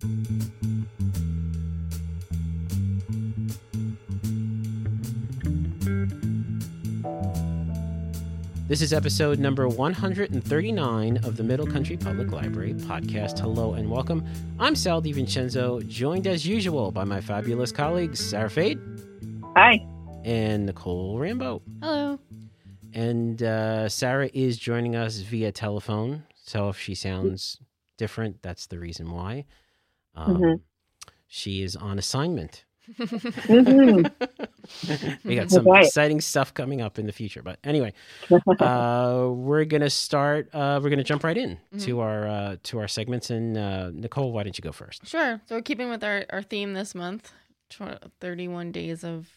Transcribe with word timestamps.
This 0.00 0.10
is 8.80 8.92
episode 8.92 9.40
number 9.40 9.66
139 9.66 11.16
of 11.24 11.36
the 11.36 11.42
Middle 11.42 11.66
Country 11.66 11.96
Public 11.96 12.30
Library 12.30 12.74
podcast. 12.74 13.40
Hello 13.40 13.74
and 13.74 13.90
welcome. 13.90 14.24
I'm 14.60 14.76
Sal 14.76 15.02
DiVincenzo, 15.02 15.84
joined 15.88 16.28
as 16.28 16.46
usual 16.46 16.92
by 16.92 17.02
my 17.02 17.20
fabulous 17.20 17.72
colleagues, 17.72 18.20
Sarah 18.20 18.50
Fade 18.50 18.78
Hi. 19.56 19.84
and 20.24 20.66
Nicole 20.66 21.18
Rambo. 21.18 21.60
Hello. 21.82 22.20
And 22.92 23.42
uh, 23.42 23.88
Sarah 23.88 24.30
is 24.32 24.58
joining 24.58 24.94
us 24.94 25.16
via 25.16 25.50
telephone. 25.50 26.22
So 26.36 26.68
if 26.68 26.78
she 26.78 26.94
sounds 26.94 27.58
different, 27.96 28.42
that's 28.42 28.68
the 28.68 28.78
reason 28.78 29.10
why. 29.10 29.44
Um, 30.26 30.36
Mhm. 30.36 30.60
She 31.26 31.62
is 31.62 31.76
on 31.76 31.98
assignment. 31.98 32.64
Mhm. 32.96 34.10
we 35.24 35.36
got 35.36 35.50
some 35.50 35.64
Right. 35.66 35.84
exciting 35.84 36.20
stuff 36.22 36.54
coming 36.54 36.80
up 36.80 36.98
in 36.98 37.04
the 37.06 37.12
future. 37.12 37.42
But 37.42 37.58
anyway, 37.64 37.92
uh, 38.60 39.28
we're 39.30 39.64
gonna 39.66 39.90
start. 39.90 40.48
Uh, 40.54 40.80
we're 40.82 40.88
gonna 40.90 41.04
jump 41.04 41.22
right 41.24 41.36
in 41.36 41.58
to 41.80 42.00
our 42.00 42.26
uh, 42.26 42.56
to 42.64 42.78
our 42.78 42.88
segments. 42.88 43.30
And 43.30 43.56
uh, 43.58 43.90
Nicole, 43.92 44.32
why 44.32 44.42
don't 44.42 44.56
you 44.56 44.62
go 44.62 44.72
first? 44.72 45.06
Sure. 45.06 45.40
So 45.46 45.56
we're 45.56 45.62
keeping 45.62 45.90
with 45.90 46.02
our, 46.02 46.24
our 46.30 46.42
theme 46.42 46.72
this 46.74 46.94
month, 46.94 47.30
tw- 47.70 48.02
31 48.20 48.72
days 48.72 49.04
of 49.04 49.28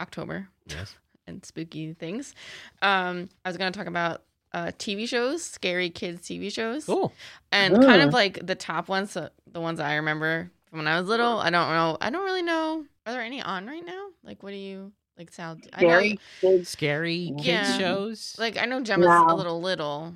October 0.00 0.48
Yes. 0.66 0.94
and 1.26 1.44
spooky 1.44 1.94
things. 1.94 2.34
Um, 2.82 3.28
I 3.44 3.48
was 3.48 3.56
going 3.56 3.72
to 3.72 3.78
talk 3.78 3.86
about 3.88 4.22
uh, 4.52 4.72
TV 4.78 5.08
shows, 5.08 5.42
scary 5.44 5.90
kids 5.90 6.26
TV 6.26 6.52
shows, 6.52 6.84
Cool. 6.86 7.12
and 7.52 7.80
kind 7.82 8.02
of 8.02 8.12
like 8.12 8.44
the 8.46 8.54
top 8.54 8.88
ones, 8.88 9.12
so 9.12 9.28
the 9.46 9.60
ones 9.60 9.78
I 9.80 9.94
remember 9.96 10.50
from 10.66 10.78
when 10.80 10.88
I 10.88 10.98
was 10.98 11.08
little. 11.08 11.38
I 11.38 11.50
don't 11.50 11.70
know. 11.70 11.96
I 12.00 12.10
don't 12.10 12.24
really 12.24 12.42
know. 12.42 12.84
Are 13.06 13.12
there 13.12 13.22
any 13.22 13.40
on 13.42 13.66
right 13.66 13.84
now? 13.84 14.08
Like, 14.24 14.42
what 14.42 14.50
do 14.50 14.56
you 14.56 14.92
like? 15.18 15.32
Sal? 15.32 15.56
I 15.72 15.82
know. 15.82 15.88
Scary 15.88 16.18
kids. 16.40 16.68
Scary 16.68 17.32
kids 17.38 17.46
Yeah. 17.46 17.78
shows. 17.78 18.36
Like, 18.38 18.56
I 18.56 18.66
know 18.66 18.80
Gemma's 18.80 19.06
No. 19.08 19.26
a 19.28 19.34
little 19.34 19.60
little. 19.60 20.14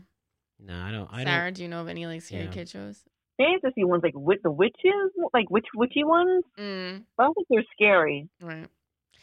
no, 0.60 0.74
I 0.82 0.90
don't. 0.92 1.08
I 1.12 1.24
Sarah, 1.24 1.50
do 1.52 1.62
you 1.62 1.68
know 1.68 1.80
of 1.82 1.88
any 1.88 2.06
like 2.06 2.22
scary 2.22 2.44
Yeah. 2.44 2.50
kid 2.50 2.68
shows? 2.68 3.02
fantasy 3.36 3.82
ones, 3.82 4.00
like 4.04 4.14
with 4.14 4.40
the 4.44 4.50
witches, 4.50 5.10
like 5.32 5.50
witch 5.50 5.66
witchy 5.74 6.04
ones. 6.04 6.44
Mm, 6.56 7.02
I 7.18 7.22
don't 7.24 7.34
think 7.34 7.48
they're 7.50 7.64
scary. 7.72 8.28
right. 8.40 8.68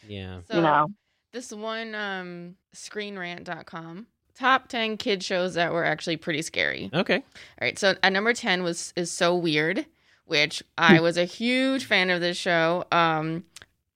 Yeah. 0.06 0.42
So, 0.50 0.56
you 0.58 0.62
know. 0.62 0.88
this 1.32 1.54
one 1.54 1.96
um 1.96 2.58
screenrant.com 2.76 4.08
top 4.38 4.68
10 4.68 4.98
kid 4.98 5.24
shows 5.24 5.54
that 5.56 5.72
were 5.74 5.84
actually 5.86 6.18
pretty 6.18 6.42
scary 6.42 6.90
Okay. 6.94 7.16
all 7.18 7.22
right 7.62 7.78
so 7.78 7.96
at 8.04 8.14
number 8.14 8.34
10 8.34 8.64
was 8.64 8.94
is 8.96 9.12
so 9.12 9.36
weird 9.36 9.86
which 10.26 10.64
i 10.78 11.00
was 11.00 11.18
a 11.18 11.26
huge 11.26 11.86
fan 11.86 12.10
of 12.10 12.22
this 12.22 12.38
show 12.38 12.86
um 12.92 13.44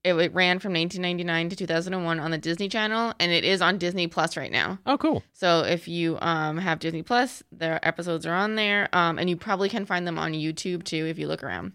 it, 0.03 0.13
it 0.13 0.33
ran 0.35 0.59
from 0.59 0.73
1999 0.73 1.49
to 1.49 1.55
2001 1.55 2.19
on 2.19 2.31
the 2.31 2.37
disney 2.37 2.69
channel 2.69 3.13
and 3.19 3.31
it 3.31 3.43
is 3.43 3.61
on 3.61 3.77
disney 3.77 4.07
plus 4.07 4.37
right 4.37 4.51
now 4.51 4.77
Oh, 4.85 4.97
cool. 4.97 5.23
so 5.33 5.61
if 5.61 5.87
you 5.87 6.17
um 6.21 6.57
have 6.57 6.79
disney 6.79 7.01
plus 7.01 7.41
their 7.51 7.79
episodes 7.87 8.25
are 8.25 8.35
on 8.35 8.55
there 8.55 8.89
um 8.93 9.17
and 9.17 9.29
you 9.29 9.35
probably 9.37 9.69
can 9.69 9.85
find 9.85 10.05
them 10.05 10.19
on 10.19 10.33
youtube 10.33 10.83
too 10.83 11.05
if 11.07 11.17
you 11.17 11.27
look 11.27 11.43
around 11.43 11.71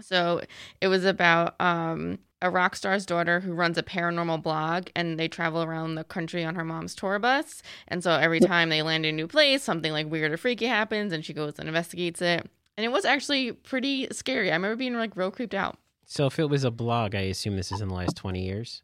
so 0.00 0.40
it 0.80 0.88
was 0.88 1.04
about 1.04 1.60
um, 1.60 2.18
a 2.42 2.50
rock 2.50 2.74
star's 2.76 3.04
daughter 3.04 3.40
who 3.40 3.52
runs 3.52 3.76
a 3.76 3.82
paranormal 3.82 4.42
blog, 4.42 4.88
and 4.96 5.18
they 5.18 5.28
travel 5.28 5.62
around 5.62 5.94
the 5.94 6.04
country 6.04 6.44
on 6.44 6.54
her 6.54 6.64
mom's 6.64 6.94
tour 6.94 7.18
bus. 7.18 7.62
And 7.88 8.02
so 8.02 8.12
every 8.12 8.40
time 8.40 8.68
they 8.68 8.82
land 8.82 9.04
in 9.04 9.14
a 9.14 9.16
new 9.16 9.26
place, 9.26 9.62
something 9.62 9.92
like 9.92 10.10
weird 10.10 10.32
or 10.32 10.36
freaky 10.36 10.66
happens, 10.66 11.12
and 11.12 11.24
she 11.24 11.32
goes 11.32 11.58
and 11.58 11.68
investigates 11.68 12.22
it. 12.22 12.48
And 12.76 12.84
it 12.84 12.92
was 12.92 13.04
actually 13.04 13.52
pretty 13.52 14.08
scary. 14.12 14.50
I 14.50 14.54
remember 14.54 14.76
being 14.76 14.94
like 14.94 15.16
real 15.16 15.30
creeped 15.30 15.54
out. 15.54 15.78
So 16.06 16.26
if 16.26 16.38
it 16.38 16.46
was 16.46 16.64
a 16.64 16.70
blog, 16.70 17.14
I 17.14 17.20
assume 17.20 17.56
this 17.56 17.70
is 17.70 17.80
in 17.80 17.88
the 17.88 17.94
last 17.94 18.16
twenty 18.16 18.44
years. 18.44 18.82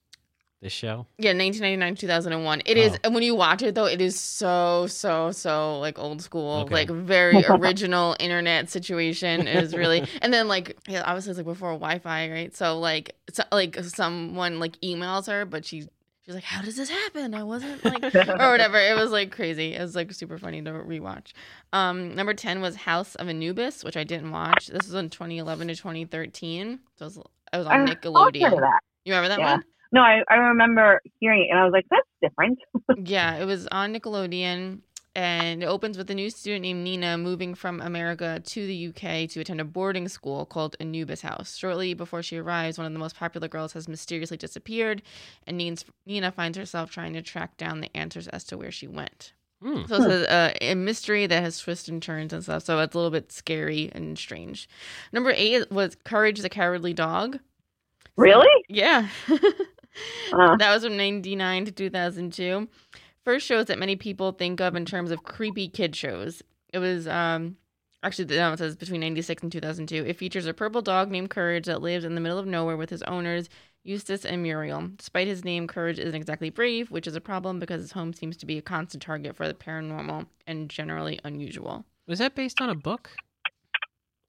This 0.63 0.73
show. 0.73 1.07
Yeah, 1.19 1.33
1999, 1.35 1.97
2001. 1.97 2.63
It 2.65 2.79
is, 2.79 2.95
Oh. 2.95 2.99
and 3.05 3.15
when 3.15 3.23
you 3.23 3.35
watch 3.35 3.63
it 3.63 3.75
though, 3.75 3.85
it 3.85 4.01
is 4.01 4.19
so, 4.19 4.87
so, 4.87 5.31
so 5.31 5.79
like 5.81 5.99
old 5.99 6.23
school, 6.23 6.61
Okay. 6.63 6.73
like 6.75 6.91
very 6.91 7.45
original 7.49 8.17
internet 8.19 8.71
situation. 8.71 9.47
It 9.47 9.63
is 9.63 9.75
really, 9.77 10.09
and 10.23 10.33
then 10.33 10.49
like, 10.49 10.79
yeah, 10.89 11.03
obviously 11.05 11.31
it's 11.33 11.37
like 11.39 11.47
before 11.47 11.73
Wi-Fi, 11.75 12.31
right? 12.31 12.57
So 12.57 12.79
like, 12.79 13.15
so, 13.33 13.43
like 13.53 13.77
someone 13.85 14.59
like 14.59 14.81
emails 14.81 15.27
her, 15.27 15.45
but 15.45 15.67
she 15.67 15.83
she's 16.25 16.35
like, 16.35 16.43
"How 16.43 16.63
does 16.63 16.77
this 16.77 16.89
happen? 16.89 17.35
I 17.35 17.43
wasn't 17.45 17.85
like, 17.85 18.03
or 18.15 18.51
whatever." 18.51 18.79
It 18.79 18.97
was 18.97 19.11
like 19.11 19.31
crazy. 19.33 19.75
It 19.75 19.81
was 19.83 19.95
like 19.95 20.11
super 20.13 20.39
funny 20.39 20.63
to 20.63 20.71
rewatch. 20.71 21.33
Um, 21.75 22.15
number 22.15 22.33
ten 22.33 22.63
was 22.63 22.77
House 22.77 23.15
of 23.17 23.29
Anubis, 23.29 23.85
which 23.85 23.97
I 23.99 24.05
didn't 24.05 24.31
watch. 24.33 24.69
This 24.69 24.87
was 24.87 24.95
in 24.95 25.11
2011 25.11 25.69
to 25.69 25.77
2013. 25.77 26.81
So 26.97 27.05
it 27.05 27.07
was, 27.09 27.17
it 27.19 27.57
was 27.59 27.67
on 27.67 27.73
I've 27.83 27.89
heard 27.91 28.01
Nickelodeon. 28.01 28.59
that. 28.61 28.81
You 29.05 29.13
remember 29.15 29.29
that 29.29 29.39
Yeah. 29.39 29.53
one? 29.53 29.65
No, 29.97 30.03
I, 30.03 30.23
I 30.29 30.35
remember 30.35 31.01
hearing 31.21 31.47
it 31.49 31.51
and 31.51 31.59
I 31.59 31.65
was 31.65 31.73
like, 31.73 31.87
that's 31.91 32.07
different. 32.21 32.59
Yeah, 33.03 33.37
it 33.37 33.47
was 33.47 33.67
on 33.69 33.95
Nickelodeon, 33.95 34.81
and 35.15 35.63
it 35.63 35.67
opens 35.67 35.97
with 35.97 36.11
a 36.11 36.15
new 36.15 36.29
student 36.29 36.63
named 36.63 36.85
Nina 36.85 37.17
moving 37.17 37.55
from 37.55 37.81
America 37.81 38.41
to 38.45 38.67
the 38.67 38.89
UK 38.89 39.29
to 39.31 39.41
attend 39.41 39.61
a 39.61 39.65
boarding 39.65 40.09
school 40.09 40.45
called 40.45 40.77
Anubis 40.81 41.23
House. 41.23 41.57
Shortly 41.57 41.95
before 41.95 42.23
she 42.23 42.37
arrives, 42.37 42.77
one 42.77 42.87
of 42.87 42.93
the 42.93 42.99
most 42.99 43.17
popular 43.17 43.49
girls 43.49 43.73
has 43.73 43.89
mysteriously 43.89 44.37
disappeared, 44.37 45.03
and 45.47 45.57
Nina's, 45.57 45.85
Nina 46.05 46.31
finds 46.31 46.59
herself 46.59 46.91
trying 46.91 47.15
to 47.15 47.23
track 47.23 47.57
down 47.57 47.81
the 47.81 47.97
answers 47.97 48.29
as 48.29 48.45
to 48.45 48.59
where 48.59 48.71
she 48.71 48.87
went. 48.87 49.33
Hmm. 49.63 49.85
So 49.87 49.97
it's 49.97 50.29
a, 50.29 50.55
a, 50.63 50.73
a 50.73 50.75
mystery 50.75 51.27
that 51.27 51.43
has 51.43 51.59
twists 51.59 51.89
and 51.89 52.03
turns 52.03 52.35
and 52.35 52.43
stuff, 52.43 52.65
so 52.65 52.79
it's 52.81 52.95
a 52.95 52.99
little 52.99 53.11
bit 53.11 53.33
scary 53.33 53.91
and 53.95 54.19
strange. 54.19 54.69
Number 55.11 55.33
eight 55.35 55.73
was 55.73 55.97
Courage 56.05 56.41
the 56.41 56.51
Cowardly 56.51 56.93
Dog. 56.93 57.39
Really? 58.17 58.65
Yeah. 58.69 59.09
Uh, 60.33 60.57
That 60.57 60.75
was 60.75 60.85
from 60.85 60.97
99 60.97 61.67
to 61.67 61.73
2002. 61.73 62.69
First 63.25 63.47
shows 63.47 63.67
that 63.67 63.79
many 63.79 63.97
people 63.97 64.33
think 64.33 64.61
of 64.61 64.77
in 64.77 64.85
terms 64.85 65.11
of 65.11 65.25
creepy 65.25 65.69
kid 65.69 65.97
shows. 65.97 66.43
It 66.73 66.79
was 66.79 67.09
um 67.09 67.57
actually 68.03 68.37
no, 68.37 68.53
it 68.53 68.59
says 68.59 68.77
between 68.77 69.01
96 69.01 69.43
and 69.43 69.51
2002. 69.53 70.05
It 70.07 70.17
features 70.17 70.47
a 70.47 70.55
purple 70.55 70.83
dog 70.83 71.11
named 71.11 71.31
Courage 71.31 71.67
that 71.67 71.83
lives 71.83 72.05
in 72.05 72.15
the 72.15 72.21
middle 72.21 72.39
of 72.39 72.47
nowhere 72.47 72.77
with 72.77 72.91
his 72.91 73.03
owners 73.03 73.49
Eustace 73.83 74.25
and 74.25 74.43
Muriel. 74.43 74.91
Despite 74.97 75.29
his 75.29 75.45
name, 75.45 75.67
Courage 75.69 75.99
isn't 75.99 76.15
exactly 76.15 76.51
brave, 76.51 76.91
which 76.91 77.07
is 77.07 77.15
a 77.15 77.21
problem 77.21 77.59
because 77.61 77.81
his 77.81 77.93
home 77.93 78.13
seems 78.13 78.37
to 78.39 78.47
be 78.47 78.59
a 78.59 78.63
constant 78.63 79.03
target 79.03 79.37
for 79.37 79.47
the 79.47 79.55
paranormal 79.55 80.27
and 80.47 80.69
generally 80.69 81.21
unusual. 81.25 81.85
Was 82.09 82.19
that 82.19 82.35
based 82.35 82.61
on 82.61 82.69
a 82.69 82.75
book? 82.75 83.11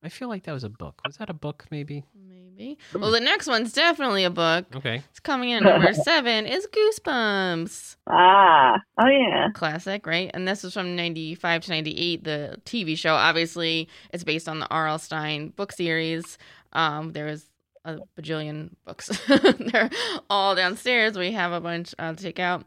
I 0.03 0.09
feel 0.09 0.27
like 0.29 0.43
that 0.43 0.53
was 0.53 0.63
a 0.63 0.69
book. 0.69 1.01
Was 1.05 1.17
that 1.17 1.29
a 1.29 1.33
book? 1.33 1.65
Maybe. 1.71 2.05
Maybe. 2.15 2.46
Well, 2.93 3.11
the 3.11 3.19
next 3.19 3.47
one's 3.47 3.73
definitely 3.73 4.23
a 4.23 4.29
book. 4.29 4.65
Okay. 4.75 5.03
It's 5.11 5.19
coming 5.19 5.49
in 5.49 5.65
at 5.65 5.73
number 5.73 5.93
seven. 6.05 6.45
Is 6.45 6.67
Goosebumps. 6.67 7.95
ah, 8.07 8.79
oh 8.99 9.07
yeah. 9.07 9.49
classic, 9.53 10.05
right? 10.07 10.31
And 10.33 10.47
this 10.47 10.63
is 10.63 10.73
from 10.73 10.95
95 10.95 11.63
to 11.63 11.71
98, 11.71 12.23
the 12.23 12.61
TV 12.65 12.97
show. 12.97 13.13
Obviously, 13.13 13.87
it's 14.11 14.23
based 14.23 14.49
on 14.49 14.59
the 14.59 14.67
R.L. 14.67 14.99
Stine 14.99 15.49
book 15.49 15.71
series. 15.71 16.37
Um, 16.73 17.13
there 17.13 17.25
was 17.25 17.45
a 17.85 17.99
bajillion 18.19 18.71
books. 18.85 19.07
They're 19.27 19.89
all 20.29 20.55
downstairs. 20.55 21.17
We 21.17 21.31
have 21.33 21.51
a 21.51 21.61
bunch 21.61 21.93
uh, 21.97 22.13
to 22.13 22.21
take 22.21 22.39
out. 22.39 22.65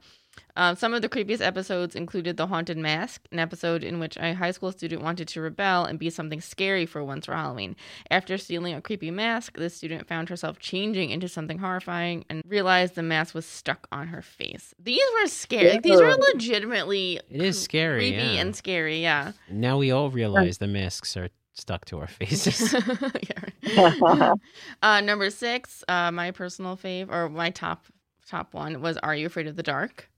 Um, 0.56 0.76
some 0.76 0.92
of 0.94 1.02
the 1.02 1.08
creepiest 1.08 1.40
episodes 1.40 1.94
included 1.94 2.36
The 2.36 2.46
Haunted 2.46 2.76
Mask, 2.76 3.22
an 3.32 3.38
episode 3.38 3.84
in 3.84 3.98
which 3.98 4.16
a 4.18 4.34
high 4.34 4.50
school 4.50 4.72
student 4.72 5.02
wanted 5.02 5.28
to 5.28 5.40
rebel 5.40 5.84
and 5.84 5.98
be 5.98 6.10
something 6.10 6.40
scary 6.40 6.86
for 6.86 7.04
once 7.04 7.26
for 7.26 7.34
Halloween. 7.34 7.76
After 8.10 8.36
stealing 8.36 8.74
a 8.74 8.82
creepy 8.82 9.10
mask, 9.10 9.56
the 9.56 9.70
student 9.70 10.06
found 10.08 10.28
herself 10.28 10.58
changing 10.58 11.10
into 11.10 11.28
something 11.28 11.58
horrifying 11.58 12.24
and 12.28 12.42
realized 12.46 12.94
the 12.94 13.02
mask 13.02 13.34
was 13.34 13.46
stuck 13.46 13.86
on 13.92 14.08
her 14.08 14.22
face. 14.22 14.74
These 14.78 15.02
were 15.20 15.28
scary. 15.28 15.70
Like, 15.70 15.82
these 15.82 16.00
were 16.00 16.16
legitimately 16.32 17.20
It 17.30 17.42
is 17.42 17.60
scary. 17.60 18.10
creepy 18.10 18.16
yeah. 18.34 18.40
and 18.40 18.54
scary. 18.56 19.00
Yeah. 19.00 19.32
Now 19.48 19.78
we 19.78 19.90
all 19.90 20.10
realize 20.10 20.58
the 20.58 20.66
masks 20.66 21.16
are 21.16 21.30
stuck 21.52 21.84
to 21.86 21.98
our 21.98 22.06
faces. 22.06 22.74
Yeah, 23.62 24.34
uh, 24.82 25.00
number 25.02 25.30
six, 25.30 25.84
uh, 25.86 26.10
my 26.10 26.30
personal 26.30 26.76
fave 26.76 27.10
or 27.10 27.28
my 27.28 27.50
top 27.50 27.84
top 28.26 28.54
one 28.54 28.80
was 28.80 28.96
Are 28.98 29.14
You 29.14 29.26
Afraid 29.26 29.46
of 29.46 29.56
the 29.56 29.62
Dark? 29.62 30.08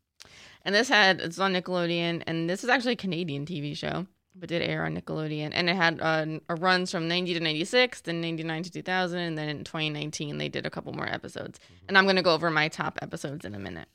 And 0.65 0.75
this 0.75 0.89
had 0.89 1.21
it's 1.21 1.39
on 1.39 1.53
Nickelodeon, 1.55 2.23
and 2.27 2.49
this 2.49 2.63
is 2.65 2.71
actually 2.71 2.93
a 2.93 2.97
Canadian 2.97 3.47
TV 3.47 3.77
show, 3.77 4.07
but 4.35 4.49
did 4.49 4.63
air 4.63 4.85
on 4.85 4.97
Nickelodeon, 4.97 5.51
and 5.53 5.69
it 5.69 5.75
had 5.77 6.01
uh, 6.01 6.27
a 6.49 6.55
runs 6.55 6.91
from 6.91 7.09
ninety 7.09 7.35
to 7.35 7.41
ninety 7.41 7.65
six, 7.65 8.01
then 8.01 8.21
ninety 8.21 8.43
nine 8.45 8.63
to 8.63 8.71
two 8.71 8.83
thousand, 8.83 9.19
and 9.21 9.37
then 9.39 9.49
in 9.49 9.65
twenty 9.65 9.91
nineteen 9.91 10.39
they 10.39 10.49
did 10.49 10.65
a 10.65 10.71
couple 10.71 10.93
more 10.93 11.09
episodes. 11.09 11.59
And 11.89 11.99
I'm 11.99 12.07
gonna 12.07 12.23
go 12.23 12.33
over 12.35 12.51
my 12.51 12.69
top 12.69 12.99
episodes 13.03 13.45
in 13.45 13.55
a 13.55 13.59
minute. 13.59 13.89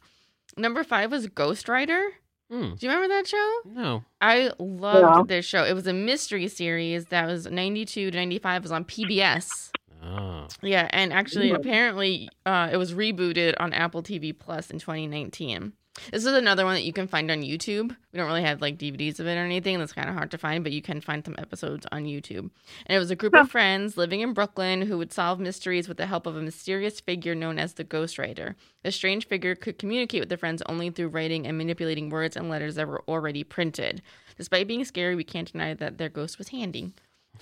Number 0.58 0.84
five 0.84 1.12
was 1.12 1.28
Ghostwriter. 1.28 2.08
Hmm. 2.50 2.76
Do 2.76 2.86
you 2.86 2.90
remember 2.90 3.10
that 3.14 3.28
show? 3.28 3.54
No. 3.66 4.04
I 4.22 4.52
loved 4.58 5.30
Yeah. 5.30 5.36
this 5.38 5.46
show. 5.46 5.64
It 5.66 5.74
was 5.74 5.86
a 5.88 5.92
mystery 5.94 6.48
series 6.48 7.06
that 7.08 7.26
was 7.28 7.46
92 7.46 8.12
to 8.12 8.18
95 8.18 8.64
was 8.64 8.72
on 8.72 8.86
PBS. 8.86 9.72
Oh. 10.02 10.48
Yeah, 10.62 10.88
and 10.92 11.12
actually 11.12 11.52
apparently 11.52 12.30
uh, 12.46 12.70
it 12.72 12.78
was 12.78 12.94
rebooted 12.94 13.56
on 13.60 13.74
Apple 13.74 14.02
TV 14.02 14.38
Plus 14.38 14.70
in 14.72 14.80
2019. 14.80 15.74
This 16.12 16.26
is 16.26 16.34
another 16.34 16.66
one 16.66 16.76
that 16.76 16.84
you 16.84 16.94
can 16.94 17.08
find 17.08 17.30
on 17.32 17.42
YouTube. 17.42 17.96
We 18.12 18.18
don't 18.18 18.28
really 18.28 18.44
have 18.44 18.62
like 18.62 18.78
DVDs 18.78 19.20
of 19.20 19.28
it 19.28 19.36
or 19.36 19.46
anything. 19.46 19.80
That's 19.80 19.94
kind 19.94 20.10
of 20.10 20.16
hard 20.16 20.32
to 20.32 20.38
find, 20.38 20.64
but 20.64 20.74
you 20.74 20.82
can 20.82 21.02
find 21.02 21.24
some 21.24 21.36
episodes 21.38 21.86
on 21.92 22.06
YouTube. 22.06 22.50
And 22.86 22.96
it 22.96 23.00
was 23.00 23.12
a 23.12 23.16
group 23.16 23.36
of 23.36 23.50
friends 23.52 23.98
living 23.98 24.22
in 24.22 24.34
Brooklyn 24.34 24.82
who 24.82 24.98
would 24.98 25.12
solve 25.12 25.40
mysteries 25.40 25.88
with 25.88 25.98
the 25.98 26.06
help 26.06 26.26
of 26.26 26.36
a 26.36 26.42
mysterious 26.42 27.00
figure 27.00 27.36
known 27.36 27.60
as 27.60 27.74
the 27.74 27.84
ghostwriter. 27.84 28.56
The 28.84 28.92
strange 28.92 29.28
figure 29.28 29.56
could 29.56 29.78
communicate 29.78 30.22
with 30.22 30.30
the 30.30 30.38
friends 30.38 30.64
only 30.68 30.90
through 30.90 31.10
writing 31.10 31.46
and 31.48 31.58
manipulating 31.58 32.10
words 32.10 32.38
and 32.38 32.50
letters 32.50 32.76
that 32.76 32.88
were 32.88 33.04
already 33.08 33.44
printed. 33.44 34.02
Despite 34.38 34.68
being 34.68 34.86
scary, 34.86 35.16
we 35.16 35.24
can't 35.24 35.52
deny 35.52 35.74
that 35.74 35.98
their 35.98 36.10
ghost 36.10 36.38
was 36.38 36.50
handy. 36.50 36.94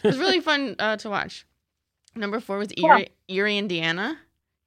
It 0.03 0.07
was 0.07 0.17
really 0.17 0.39
fun 0.41 0.75
uh, 0.79 0.97
to 0.97 1.09
watch. 1.09 1.45
Number 2.15 2.39
four 2.39 2.57
was 2.57 2.71
Erie, 2.77 3.09
Erie, 3.27 3.57
Indiana. 3.57 4.17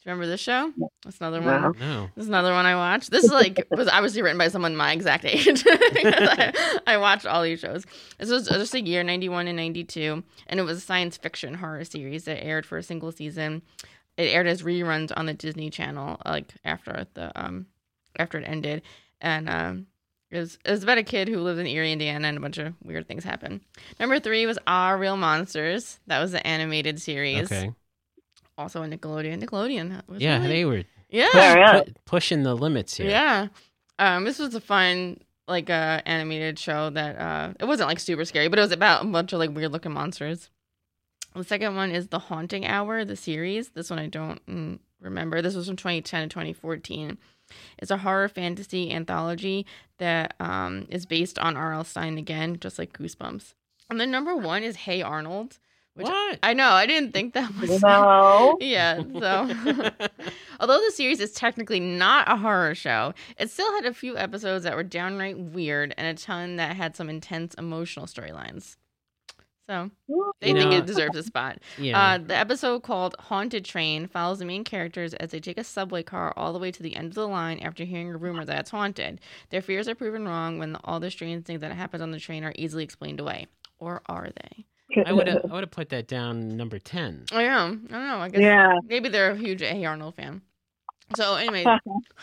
Do 0.08 0.12
you 0.12 0.14
remember 0.14 0.30
this 0.32 0.40
show? 0.40 0.72
That's 1.04 1.20
another 1.20 1.42
one. 1.42 1.60
No. 1.60 1.72
No. 1.78 2.08
This 2.16 2.22
is 2.22 2.28
another 2.28 2.54
one 2.54 2.64
I 2.64 2.76
watched. 2.76 3.10
This 3.10 3.24
is 3.24 3.30
like 3.30 3.66
was 3.70 3.88
obviously 3.88 4.22
written 4.22 4.38
by 4.38 4.48
someone 4.48 4.74
my 4.74 4.92
exact 4.92 5.26
age. 5.26 5.62
I, 5.66 6.78
I 6.86 6.96
watched 6.96 7.26
all 7.26 7.42
these 7.42 7.60
shows. 7.60 7.84
This 8.18 8.30
was 8.30 8.48
just 8.48 8.72
a 8.72 8.80
year, 8.80 9.02
ninety 9.02 9.28
one 9.28 9.48
and 9.48 9.58
ninety 9.58 9.84
two, 9.84 10.24
and 10.46 10.58
it 10.58 10.62
was 10.62 10.78
a 10.78 10.80
science 10.80 11.18
fiction 11.18 11.52
horror 11.52 11.84
series 11.84 12.24
that 12.24 12.42
aired 12.42 12.64
for 12.64 12.78
a 12.78 12.82
single 12.82 13.12
season. 13.12 13.60
It 14.16 14.32
aired 14.32 14.46
as 14.46 14.62
reruns 14.62 15.12
on 15.14 15.26
the 15.26 15.34
Disney 15.34 15.68
Channel, 15.68 16.18
like 16.24 16.54
after 16.64 17.06
the 17.12 17.30
um 17.38 17.66
after 18.18 18.38
it 18.38 18.48
ended, 18.48 18.80
and 19.20 19.50
um. 19.50 19.86
It 20.30 20.40
was, 20.40 20.58
it 20.62 20.70
was 20.70 20.82
about 20.82 20.98
a 20.98 21.02
kid 21.02 21.26
who 21.28 21.40
lives 21.40 21.58
in 21.58 21.66
Erie, 21.66 21.90
Indiana, 21.90 22.28
and 22.28 22.36
a 22.36 22.40
bunch 22.42 22.58
of 22.58 22.74
weird 22.84 23.08
things 23.08 23.24
happen. 23.24 23.62
Number 23.98 24.20
three 24.20 24.44
was 24.44 24.58
Aaahh!!! 24.66 25.00
Real 25.00 25.16
Monsters. 25.16 25.98
That 26.06 26.20
was 26.20 26.32
the 26.32 26.46
animated 26.46 27.00
series. 27.00 27.50
Okay. 27.50 27.72
Also 28.58 28.82
a 28.82 28.86
Nickelodeon. 28.86 29.42
Nickelodeon. 29.42 30.02
was 30.08 30.20
Yeah, 30.20 30.36
really- 30.36 30.48
they 30.48 30.64
were 30.66 30.84
yeah. 31.08 31.30
Very 31.32 31.78
good. 31.84 31.94
pu- 31.94 32.00
pushing 32.04 32.42
the 32.42 32.54
limits 32.54 32.96
here. 32.98 33.08
Yeah. 33.08 33.48
Um, 33.98 34.24
this 34.24 34.38
was 34.38 34.54
a 34.54 34.60
fun 34.60 35.20
like 35.46 35.70
uh 35.70 36.02
animated 36.04 36.58
show 36.58 36.90
that 36.90 37.18
uh 37.18 37.54
it 37.58 37.64
wasn't 37.64 37.88
like 37.88 37.98
super 38.00 38.24
scary, 38.26 38.48
but 38.48 38.58
it 38.58 38.62
was 38.62 38.72
about 38.72 39.02
a 39.04 39.08
bunch 39.08 39.32
of 39.32 39.38
like 39.38 39.50
weird 39.54 39.72
looking 39.72 39.92
monsters. 39.92 40.50
The 41.34 41.44
second 41.44 41.76
one 41.76 41.90
is 41.92 42.08
The 42.08 42.18
Haunting 42.18 42.66
Hour, 42.66 43.04
the 43.04 43.16
series. 43.16 43.70
This 43.70 43.88
one 43.90 43.98
I 43.98 44.06
don't 44.08 44.44
mm, 44.46 44.78
remember. 45.00 45.40
This 45.40 45.54
was 45.54 45.66
from 45.68 45.76
2010 45.76 46.22
to 46.22 46.28
2014. 46.34 47.16
It's 47.78 47.90
a 47.90 47.98
horror 47.98 48.28
fantasy 48.28 48.90
anthology 48.90 49.64
that 49.98 50.34
um 50.40 50.86
is 50.90 51.06
based 51.06 51.38
on 51.38 51.56
R.L. 51.56 51.84
Stine 51.84 52.18
again, 52.18 52.58
just 52.60 52.78
like 52.78 52.92
Goosebumps. 52.92 53.54
And 53.88 53.98
then 54.00 54.10
number 54.10 54.36
one 54.36 54.62
is 54.62 54.76
Hey 54.76 55.00
Arnold. 55.00 55.58
Which 55.98 56.06
What? 56.06 56.38
I 56.42 56.54
know, 56.54 56.70
I 56.70 56.86
didn't 56.86 57.12
think 57.12 57.34
that 57.34 57.52
was 57.60 57.82
No. 57.82 58.56
yeah, 58.60 59.02
so 59.02 59.48
although 60.60 60.80
the 60.80 60.92
series 60.94 61.18
is 61.20 61.32
technically 61.32 61.80
not 61.80 62.30
a 62.30 62.36
horror 62.36 62.74
show, 62.74 63.14
it 63.36 63.50
still 63.50 63.72
had 63.74 63.84
a 63.84 63.92
few 63.92 64.16
episodes 64.16 64.64
that 64.64 64.76
were 64.76 64.84
downright 64.84 65.38
weird 65.38 65.94
and 65.98 66.06
a 66.06 66.14
ton 66.20 66.56
that 66.56 66.76
had 66.76 66.94
some 66.96 67.10
intense 67.10 67.54
emotional 67.54 68.06
storylines. 68.06 68.76
So 69.68 69.90
they 70.40 70.48
You 70.50 70.54
think 70.54 70.70
know- 70.70 70.76
it 70.78 70.86
deserves 70.86 71.16
a 71.16 71.22
spot. 71.22 71.58
yeah. 71.78 72.00
Uh, 72.14 72.18
the 72.18 72.34
episode 72.36 72.82
called 72.84 73.14
Haunted 73.18 73.64
Train 73.66 74.06
follows 74.06 74.38
the 74.38 74.46
main 74.46 74.64
characters 74.64 75.12
as 75.14 75.30
they 75.32 75.40
take 75.40 75.58
a 75.58 75.64
subway 75.64 76.02
car 76.02 76.32
all 76.36 76.54
the 76.54 76.58
way 76.58 76.70
to 76.70 76.82
the 76.82 76.96
end 76.96 77.08
of 77.08 77.14
the 77.14 77.28
line 77.28 77.58
after 77.58 77.84
hearing 77.84 78.08
a 78.14 78.16
rumor 78.16 78.44
that 78.46 78.60
it's 78.60 78.70
haunted. 78.70 79.20
Their 79.50 79.60
fears 79.60 79.86
are 79.88 79.94
proven 79.94 80.26
wrong 80.26 80.58
when 80.58 80.76
all 80.84 81.00
the 81.00 81.10
strange 81.10 81.44
things 81.44 81.60
that 81.60 81.72
happen 81.72 82.00
on 82.00 82.12
the 82.12 82.20
train 82.20 82.44
are 82.44 82.54
easily 82.56 82.82
explained 82.84 83.20
away. 83.20 83.48
Or 83.78 84.00
are 84.06 84.28
they? 84.34 84.64
I 85.06 85.12
would 85.12 85.26
have 85.28 85.42
I 85.50 85.54
would 85.54 85.62
have 85.64 85.70
put 85.70 85.88
that 85.90 86.08
down 86.08 86.56
number 86.56 86.78
10. 86.78 87.26
I 87.32 87.42
am. 87.44 87.86
I 87.90 87.92
don't 87.92 88.06
know. 88.08 88.18
I 88.18 88.28
guess 88.28 88.40
Yeah. 88.40 88.72
Maybe 88.84 89.08
they're 89.08 89.32
a 89.32 89.36
huge 89.36 89.62
A. 89.62 89.84
Arnold 89.84 90.14
fan. 90.16 90.42
So, 91.16 91.36
anyway, 91.36 91.64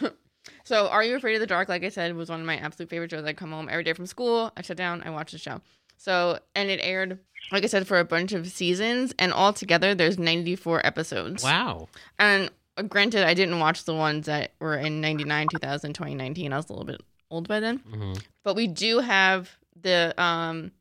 so 0.63 0.87
Are 0.89 1.03
You 1.03 1.15
Afraid 1.15 1.35
of 1.35 1.39
the 1.41 1.47
Dark? 1.47 1.69
Like 1.69 1.83
I 1.83 1.89
said, 1.89 2.15
was 2.15 2.29
one 2.29 2.39
of 2.39 2.45
my 2.45 2.57
absolute 2.57 2.89
favorite 2.89 3.11
shows. 3.11 3.25
I 3.25 3.33
come 3.33 3.51
home 3.51 3.67
every 3.69 3.83
day 3.83 3.93
from 3.93 4.05
school, 4.05 4.51
I 4.55 4.61
sit 4.61 4.77
down, 4.77 5.01
I 5.03 5.09
watch 5.09 5.31
the 5.31 5.37
show. 5.37 5.61
So, 5.97 6.39
and 6.55 6.69
it 6.69 6.79
aired, 6.83 7.19
like 7.51 7.63
I 7.63 7.67
said, 7.67 7.87
for 7.87 7.99
a 7.99 8.05
bunch 8.05 8.33
of 8.33 8.47
seasons, 8.47 9.13
and 9.17 9.33
altogether 9.33 9.95
there's 9.95 10.19
94 10.19 10.85
episodes. 10.85 11.43
Wow. 11.43 11.87
And 12.19 12.51
uh, 12.77 12.83
granted, 12.83 13.23
I 13.25 13.33
didn't 13.33 13.59
watch 13.59 13.85
the 13.85 13.95
ones 13.95 14.25
that 14.27 14.51
were 14.59 14.75
in 14.75 15.01
99, 15.01 15.47
2000, 15.51 15.93
2019. 15.93 16.53
I 16.53 16.57
was 16.57 16.69
a 16.69 16.73
little 16.73 16.85
bit 16.85 17.01
old 17.31 17.47
by 17.47 17.59
then. 17.59 17.77
hmm 17.77 18.13
But 18.43 18.55
we 18.55 18.67
do 18.67 18.99
have 18.99 19.49
the 19.81 20.13
um, 20.21 20.71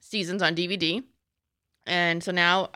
seasons 0.00 0.42
on 0.42 0.54
DVD. 0.54 1.02
And 1.86 2.22
so 2.22 2.32
now 2.32 2.70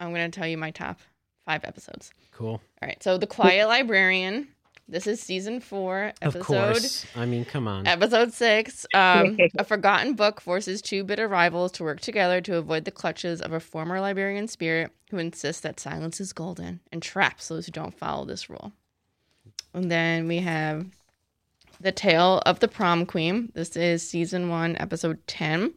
I'm 0.00 0.12
going 0.12 0.30
to 0.30 0.36
tell 0.38 0.48
you 0.48 0.58
my 0.58 0.70
top 0.70 1.00
five 1.44 1.64
episodes. 1.64 2.10
Cool. 2.32 2.50
All 2.50 2.60
right. 2.88 3.02
So 3.02 3.18
The 3.18 3.26
Quiet 3.26 3.66
Librarian. 3.66 4.48
This 4.88 5.06
is 5.06 5.20
season 5.20 5.60
four, 5.60 6.12
episode 6.20 6.38
Of 6.40 6.44
course. 6.44 7.06
I 7.16 7.24
mean, 7.24 7.44
come 7.44 7.66
on. 7.68 7.86
episode 7.86 8.32
six. 8.32 8.84
Um, 8.92 9.38
a 9.58 9.64
forgotten 9.64 10.14
book 10.14 10.40
forces 10.40 10.82
two 10.82 11.04
bitter 11.04 11.28
rivals 11.28 11.72
to 11.72 11.84
work 11.84 12.00
together 12.00 12.40
to 12.42 12.56
avoid 12.56 12.84
the 12.84 12.90
clutches 12.90 13.40
of 13.40 13.52
a 13.52 13.60
former 13.60 14.00
librarian 14.00 14.48
spirit 14.48 14.90
who 15.10 15.18
insists 15.18 15.62
that 15.62 15.80
silence 15.80 16.20
is 16.20 16.32
golden 16.32 16.80
and 16.90 17.00
traps 17.00 17.48
those 17.48 17.66
who 17.66 17.72
don't 17.72 17.96
follow 17.96 18.24
this 18.26 18.50
rule. 18.50 18.72
And 19.72 19.90
then 19.90 20.28
we 20.28 20.38
have 20.38 20.84
The 21.80 21.92
Tale 21.92 22.42
of 22.44 22.60
the 22.60 22.68
Prom 22.68 23.06
Queen. 23.06 23.50
This 23.54 23.76
is 23.76 24.06
season 24.06 24.48
one, 24.50 24.76
episode 24.78 25.26
10. 25.26 25.72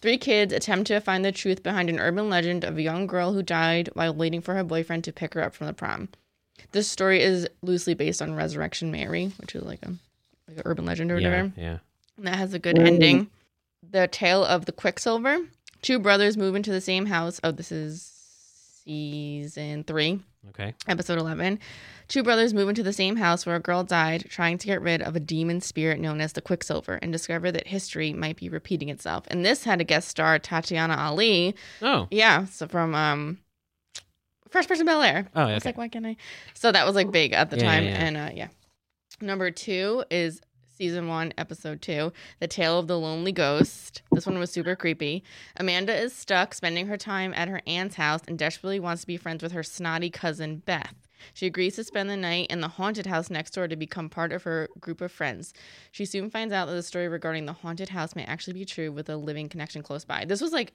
Three 0.00 0.18
kids 0.18 0.52
attempt 0.52 0.86
to 0.88 1.00
find 1.00 1.24
the 1.24 1.32
truth 1.32 1.62
behind 1.62 1.88
an 1.88 1.98
urban 1.98 2.28
legend 2.28 2.64
of 2.64 2.76
a 2.76 2.82
young 2.82 3.06
girl 3.06 3.32
who 3.32 3.42
died 3.42 3.88
while 3.94 4.14
waiting 4.14 4.40
for 4.40 4.54
her 4.54 4.64
boyfriend 4.64 5.04
to 5.04 5.12
pick 5.12 5.34
her 5.34 5.42
up 5.42 5.54
from 5.54 5.66
the 5.66 5.72
prom. 5.72 6.08
This 6.72 6.88
story 6.88 7.22
is 7.22 7.48
loosely 7.62 7.94
based 7.94 8.20
on 8.22 8.34
Resurrection 8.34 8.90
Mary, 8.90 9.32
which 9.38 9.54
is 9.54 9.62
like 9.62 9.80
a 9.84 9.90
like 10.48 10.56
an 10.56 10.62
urban 10.64 10.84
legend 10.84 11.10
or 11.10 11.18
yeah, 11.18 11.28
whatever. 11.28 11.52
yeah. 11.56 11.78
And 12.16 12.26
that 12.26 12.36
has 12.36 12.52
a 12.54 12.58
good 12.58 12.76
Mm. 12.76 12.86
ending. 12.86 13.30
The 13.90 14.08
Tale 14.08 14.44
of 14.44 14.66
the 14.66 14.72
Quicksilver. 14.72 15.38
Two 15.82 15.98
brothers 15.98 16.36
move 16.36 16.54
into 16.54 16.70
the 16.70 16.80
same 16.80 17.06
house. 17.06 17.40
Oh, 17.42 17.50
this 17.50 17.72
is 17.72 18.12
season 18.84 19.84
three, 19.84 20.20
Okay. 20.48 20.74
episode 20.88 21.18
11. 21.18 21.58
Two 22.08 22.22
brothers 22.22 22.52
move 22.52 22.68
into 22.68 22.82
the 22.82 22.92
same 22.92 23.16
house 23.16 23.46
where 23.46 23.54
a 23.56 23.60
girl 23.60 23.84
died, 23.84 24.26
trying 24.28 24.58
to 24.58 24.66
get 24.66 24.82
rid 24.82 25.00
of 25.00 25.14
a 25.14 25.20
demon 25.20 25.60
spirit 25.60 26.00
known 26.00 26.20
as 26.20 26.32
the 26.32 26.40
Quicksilver, 26.42 26.98
and 27.00 27.12
discover 27.12 27.52
that 27.52 27.68
history 27.68 28.12
might 28.12 28.36
be 28.36 28.48
repeating 28.48 28.88
itself. 28.88 29.24
And 29.28 29.44
this 29.46 29.64
had 29.64 29.80
a 29.80 29.84
guest 29.84 30.08
star, 30.08 30.38
Tatiana 30.38 30.96
Ali. 30.96 31.54
Oh. 31.80 32.08
Yeah, 32.10 32.46
so 32.46 32.66
from 32.66 32.94
um, 32.94 33.38
Fresh 34.50 34.66
Prince 34.66 34.82
Bel 34.82 35.00
Air. 35.02 35.28
Oh, 35.34 35.42
I 35.42 35.54
was 35.54 35.62
okay. 35.62 35.68
like, 35.70 35.78
why 35.78 35.88
can't 35.88 36.06
I? 36.06 36.16
So 36.54 36.72
that 36.72 36.84
was 36.84 36.94
like 36.96 37.10
big 37.12 37.32
at 37.32 37.50
the 37.50 37.56
Yeah, 37.56 37.62
time. 37.62 37.84
yeah, 37.84 37.90
yeah. 37.90 38.04
And 38.04 38.16
uh, 38.16 38.30
yeah. 38.34 38.48
Number 39.20 39.50
two 39.52 40.04
is 40.10 40.40
season 40.82 41.06
one, 41.06 41.32
episode 41.38 41.80
two 41.80 42.12
The 42.40 42.48
Tale 42.48 42.76
of 42.76 42.88
the 42.88 42.98
Lonely 42.98 43.30
Ghost. 43.30 44.02
This 44.10 44.26
one 44.26 44.40
was 44.40 44.50
super 44.50 44.74
creepy. 44.74 45.22
Amanda 45.56 45.94
is 45.94 46.12
stuck 46.12 46.54
spending 46.54 46.88
her 46.88 46.96
time 46.96 47.32
at 47.36 47.46
her 47.46 47.62
aunt's 47.68 47.94
house 47.94 48.22
and 48.26 48.36
desperately 48.36 48.80
wants 48.80 49.02
to 49.02 49.06
be 49.06 49.16
friends 49.16 49.44
with 49.44 49.52
her 49.52 49.62
snotty 49.62 50.10
cousin, 50.10 50.56
Beth. 50.56 50.96
She 51.34 51.46
agrees 51.46 51.76
to 51.76 51.84
spend 51.84 52.10
the 52.10 52.16
night 52.16 52.48
in 52.50 52.60
the 52.60 52.66
haunted 52.66 53.06
house 53.06 53.30
next 53.30 53.52
door 53.52 53.68
to 53.68 53.76
become 53.76 54.08
part 54.08 54.32
of 54.32 54.42
her 54.42 54.68
group 54.80 55.00
of 55.00 55.12
friends. 55.12 55.54
She 55.92 56.04
soon 56.04 56.30
finds 56.30 56.52
out 56.52 56.66
that 56.66 56.74
the 56.74 56.82
story 56.82 57.06
regarding 57.06 57.46
the 57.46 57.52
haunted 57.52 57.90
house 57.90 58.16
may 58.16 58.24
actually 58.24 58.54
be 58.54 58.64
true 58.64 58.90
with 58.90 59.08
a 59.08 59.16
living 59.16 59.48
connection 59.48 59.84
close 59.84 60.04
by. 60.04 60.24
This 60.24 60.40
was 60.40 60.50
like 60.50 60.72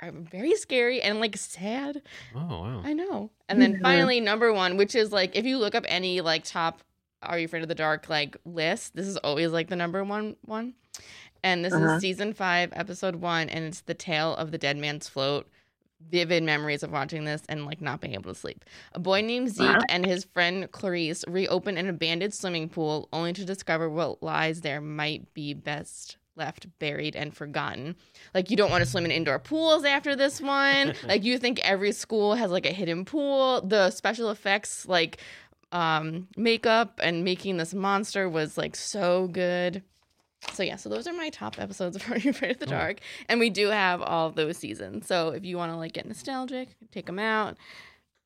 very 0.00 0.54
scary 0.54 1.02
and 1.02 1.18
like 1.18 1.36
sad. 1.36 2.00
Oh, 2.32 2.46
wow. 2.46 2.82
I 2.84 2.92
know. 2.92 3.30
And 3.48 3.60
then 3.60 3.80
finally, 3.82 4.20
number 4.20 4.52
one, 4.52 4.76
which 4.76 4.94
is 4.94 5.10
like 5.10 5.34
if 5.34 5.44
you 5.44 5.58
look 5.58 5.74
up 5.74 5.84
any 5.88 6.20
like 6.20 6.44
top 6.44 6.80
Are 7.22 7.38
You 7.38 7.46
Afraid 7.46 7.62
of 7.62 7.68
the 7.68 7.74
Dark 7.74 8.08
like 8.08 8.36
list, 8.44 8.94
this 8.94 9.06
is 9.06 9.16
always 9.18 9.50
like 9.50 9.68
the 9.68 9.76
number 9.76 10.02
one 10.04 10.36
one. 10.44 10.74
And 11.44 11.64
this 11.64 11.72
Uh-huh. 11.72 11.94
is 11.96 12.00
season 12.00 12.32
five, 12.32 12.70
episode 12.72 13.16
one, 13.16 13.48
and 13.48 13.64
it's 13.64 13.80
the 13.82 13.94
tale 13.94 14.34
of 14.34 14.50
the 14.50 14.58
dead 14.58 14.76
man's 14.76 15.08
float. 15.08 15.48
Vivid 16.10 16.44
memories 16.44 16.84
of 16.84 16.92
watching 16.92 17.24
this 17.24 17.42
and 17.48 17.66
like 17.66 17.80
not 17.80 18.00
being 18.00 18.14
able 18.14 18.32
to 18.32 18.38
sleep. 18.38 18.64
A 18.92 19.00
boy 19.00 19.20
named 19.20 19.50
Zeke 19.50 19.76
and 19.88 20.06
his 20.06 20.22
friend 20.24 20.70
Clarice 20.70 21.24
reopen 21.26 21.76
an 21.76 21.88
abandoned 21.88 22.32
swimming 22.34 22.68
pool 22.68 23.08
only 23.12 23.32
to 23.32 23.44
discover 23.44 23.90
what 23.90 24.22
lies 24.22 24.60
there 24.60 24.80
might 24.80 25.34
be 25.34 25.54
best 25.54 26.16
left 26.36 26.68
buried 26.78 27.16
and 27.16 27.34
forgotten. 27.36 27.96
Like 28.32 28.48
you 28.48 28.56
don't 28.56 28.70
want 28.70 28.84
to 28.84 28.88
swim 28.88 29.04
in 29.06 29.10
indoor 29.10 29.40
pools 29.40 29.84
after 29.84 30.14
this 30.14 30.40
one. 30.40 30.94
like 31.08 31.24
you 31.24 31.36
think 31.36 31.58
every 31.68 31.90
school 31.90 32.34
has 32.36 32.52
like 32.52 32.64
a 32.66 32.72
hidden 32.72 33.04
pool. 33.04 33.60
The 33.62 33.90
special 33.90 34.30
effects 34.30 34.86
like 34.86 35.18
um 35.72 36.28
makeup 36.36 36.98
and 37.02 37.24
making 37.24 37.56
this 37.58 37.74
monster 37.74 38.28
was 38.28 38.56
like 38.56 38.74
so 38.76 39.28
good. 39.28 39.82
So 40.52 40.62
yeah, 40.62 40.76
so 40.76 40.88
those 40.88 41.06
are 41.06 41.12
my 41.12 41.30
top 41.30 41.58
episodes 41.60 41.96
of 41.96 42.08
Are 42.10 42.16
You 42.18 42.30
Afraid 42.30 42.52
of 42.52 42.58
the 42.58 42.66
Cool. 42.66 42.74
Dark, 42.78 43.00
and 43.28 43.40
we 43.40 43.50
do 43.50 43.68
have 43.68 44.00
all 44.00 44.28
of 44.28 44.34
those 44.34 44.56
seasons. 44.56 45.06
So 45.06 45.30
if 45.30 45.44
you 45.44 45.56
want 45.56 45.72
to 45.72 45.76
like 45.76 45.92
get 45.92 46.06
nostalgic, 46.06 46.68
take 46.92 47.06
them 47.06 47.18
out. 47.18 47.56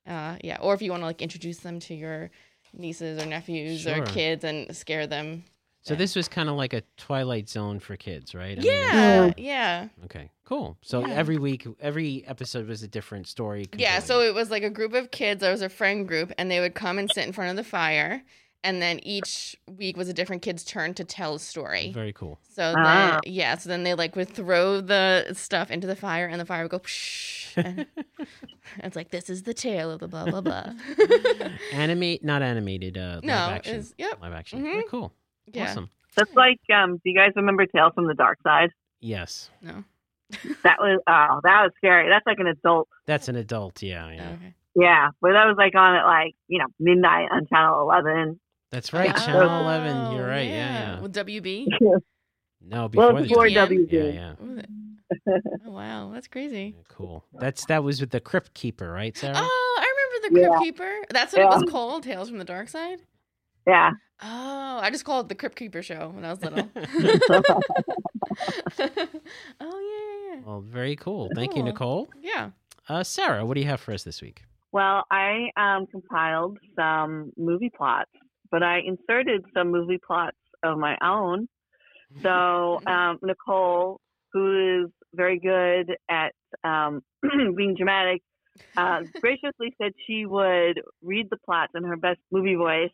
Uh, 0.07 0.35
yeah, 0.43 0.57
or 0.61 0.73
if 0.73 0.81
you 0.81 0.91
want 0.91 1.01
to 1.01 1.05
like 1.05 1.21
introduce 1.21 1.59
them 1.59 1.79
to 1.79 1.95
your 1.95 2.29
nieces 2.73 3.21
or 3.21 3.25
nephews 3.25 3.81
Sure. 3.81 4.01
or 4.01 4.05
kids 4.05 4.43
and 4.43 4.75
scare 4.75 5.07
them. 5.07 5.43
So 5.81 5.95
this 5.95 6.15
was 6.15 6.29
kind 6.29 6.47
of 6.49 6.55
like 6.55 6.71
a 6.73 6.81
Twilight 6.97 7.49
Zone 7.49 7.79
for 7.79 7.97
kids, 7.97 8.33
right? 8.33 8.57
I 8.57 8.61
mean, 8.61 8.71
Yeah, 8.71 9.33
yeah, 9.37 9.87
okay. 10.05 10.29
Cool. 10.45 10.77
So 10.81 11.05
Yeah. 11.07 11.13
every 11.13 11.37
week, 11.37 11.65
every 11.79 12.23
episode 12.27 12.67
was 12.67 12.83
a 12.83 12.87
different 12.87 13.27
story. 13.27 13.65
yeah. 13.77 13.99
So 13.99 14.21
it 14.21 14.33
was 14.33 14.51
like 14.51 14.63
a 14.63 14.69
group 14.69 14.93
of 14.93 15.09
kids. 15.11 15.41
There 15.41 15.51
was 15.51 15.61
a 15.61 15.69
friend 15.69 16.07
group, 16.07 16.31
and 16.37 16.51
they 16.51 16.59
would 16.59 16.75
come 16.75 16.97
and 16.99 17.09
sit 17.13 17.25
in 17.25 17.31
front 17.33 17.49
of 17.51 17.55
the 17.55 17.63
fire, 17.63 18.23
and 18.63 18.81
then 18.81 18.99
each 19.03 19.55
week 19.77 19.95
was 19.97 20.09
a 20.09 20.13
different 20.13 20.41
kid's 20.41 20.63
turn 20.65 20.93
to 20.95 21.03
tell 21.05 21.35
a 21.35 21.39
story. 21.39 21.91
Very 21.93 22.11
cool. 22.13 22.39
So 22.49 22.73
then, 22.73 22.77
Ah. 22.85 23.19
yeah, 23.25 23.55
so 23.57 23.69
then 23.69 23.83
they 23.83 23.93
like 23.93 24.15
would 24.17 24.29
throw 24.29 24.81
the 24.81 25.27
stuff 25.33 25.71
into 25.71 25.87
the 25.87 25.95
fire, 25.95 26.27
and 26.27 26.39
the 26.41 26.45
fire 26.45 26.63
would 26.63 26.71
go. 26.71 26.79
Psh, 26.79 27.57
and 27.57 27.85
it's 28.83 28.95
like 28.97 29.11
this 29.11 29.29
is 29.29 29.43
the 29.43 29.53
tale 29.53 29.91
of 29.91 29.99
the 30.01 30.07
blah 30.09 30.25
blah 30.25 30.41
blah. 30.41 30.73
Animate, 31.73 32.23
not 32.23 32.41
animated. 32.41 32.97
Uh, 32.97 33.15
live 33.15 33.23
no, 33.23 33.33
action. 33.33 33.75
it's 33.77 33.93
yep, 33.97 34.21
live 34.21 34.33
action. 34.33 34.59
Mhm. 34.59 34.63
Very 34.73 34.83
cool. 34.89 35.13
yeah, 35.53 35.69
Awesome. 35.69 35.89
That's 36.15 36.33
like, 36.35 36.59
um, 36.73 36.95
do 36.97 37.01
you 37.09 37.15
guys 37.15 37.31
remember 37.35 37.65
Tales 37.65 37.93
from 37.95 38.07
the 38.07 38.13
Dark 38.13 38.37
Side? 38.43 38.69
Yes, 38.99 39.49
no, 39.61 39.83
That 40.63 40.77
was, 40.79 40.99
oh, 41.07 41.39
that 41.43 41.63
was 41.63 41.71
scary. 41.77 42.09
That's 42.09 42.25
like 42.25 42.39
an 42.39 42.47
adult. 42.47 42.87
that's 43.05 43.27
an 43.27 43.35
adult. 43.35 43.81
Yeah, 43.81 44.09
yeah. 44.11 44.29
okay. 44.33 44.53
Yeah, 44.75 45.09
but 45.21 45.33
that 45.33 45.45
was 45.45 45.55
like 45.57 45.75
on 45.75 45.95
at 45.95 46.05
like 46.05 46.33
you 46.47 46.59
know 46.59 46.67
midnight 46.79 47.29
on 47.31 47.45
channel 47.47 47.81
eleven. 47.81 48.39
That's 48.71 48.91
right. 48.91 49.07
Yeah. 49.07 49.25
Channel 49.25 49.49
oh, 49.49 49.61
Eleven. 49.61 50.15
You're 50.15 50.27
right. 50.27 50.47
Yeah, 50.47 50.95
yeah. 50.95 51.01
With 51.01 51.13
WB. 51.13 51.67
No, 52.65 52.87
before, 52.87 53.13
well, 53.13 53.23
before 53.23 53.45
WB. 53.47 53.89
WB. 53.89 53.91
Yeah, 53.91 54.03
yeah. 54.03 54.29
What 54.37 54.49
was 54.49 54.57
it? 54.59 54.69
Oh 55.67 55.71
wow, 55.71 56.11
that's 56.13 56.27
crazy. 56.27 56.73
Yeah, 56.75 56.83
Cool. 56.87 57.23
That's 57.33 57.65
that 57.65 57.83
was 57.83 57.99
with 57.99 58.09
the 58.09 58.19
Crypt 58.19 58.53
Keeper, 58.53 58.89
right, 58.91 59.15
Sarah? 59.15 59.35
Oh, 59.35 59.79
I 59.79 59.83
remember 59.83 60.27
the 60.27 60.33
Crypt 60.33 60.53
Yeah. 60.53 60.63
Keeper. 60.63 60.93
That's 61.09 61.33
what 61.33 61.41
it 61.41 61.45
was 61.45 61.69
called, 61.69 62.03
Tales 62.03 62.29
from 62.29 62.39
the 62.39 62.45
Dark 62.45 62.69
Side. 62.69 62.99
Yeah. 63.67 63.91
Oh, 64.21 64.79
I 64.81 64.89
just 64.89 65.05
called 65.05 65.25
it 65.25 65.29
the 65.29 65.35
Crypt 65.35 65.55
Keeper 65.55 65.83
show 65.83 66.09
when 66.09 66.25
I 66.25 66.29
was 66.31 66.41
little. 66.41 66.69
oh 69.59 69.79
yeah, 69.81 70.22
yeah, 70.33 70.39
Well, 70.45 70.61
very 70.61 70.95
cool. 70.95 71.29
Thank 71.35 71.55
you, 71.55 71.63
Nicole. 71.63 72.07
yeah. 72.21 72.51
Uh, 72.89 73.03
Sarah, 73.03 73.45
what 73.45 73.53
do 73.55 73.61
you 73.61 73.67
have 73.67 73.79
for 73.79 73.93
us 73.93 74.03
this 74.03 74.21
week? 74.21 74.43
Well, 74.71 75.05
I 75.09 75.49
um, 75.55 75.85
compiled 75.87 76.57
some 76.75 77.31
movie 77.37 77.71
plots, 77.75 78.09
but 78.51 78.63
I 78.63 78.79
inserted 78.79 79.45
some 79.53 79.71
movie 79.71 79.99
plots 80.05 80.37
of 80.63 80.77
my 80.77 80.97
own. 81.01 81.47
So 82.21 82.79
um, 82.87 83.19
Nicole, 83.21 84.01
who 84.33 84.85
is 84.85 84.91
very 85.13 85.39
good 85.39 85.95
at 86.09 86.33
um, 86.63 87.01
being 87.55 87.75
dramatic, 87.75 88.21
uh, 88.75 89.01
graciously 89.21 89.73
said 89.81 89.93
she 90.07 90.25
would 90.25 90.81
read 91.01 91.27
the 91.29 91.37
plots 91.45 91.71
in 91.75 91.83
her 91.83 91.95
best 91.97 92.19
movie 92.31 92.55
voice, 92.55 92.91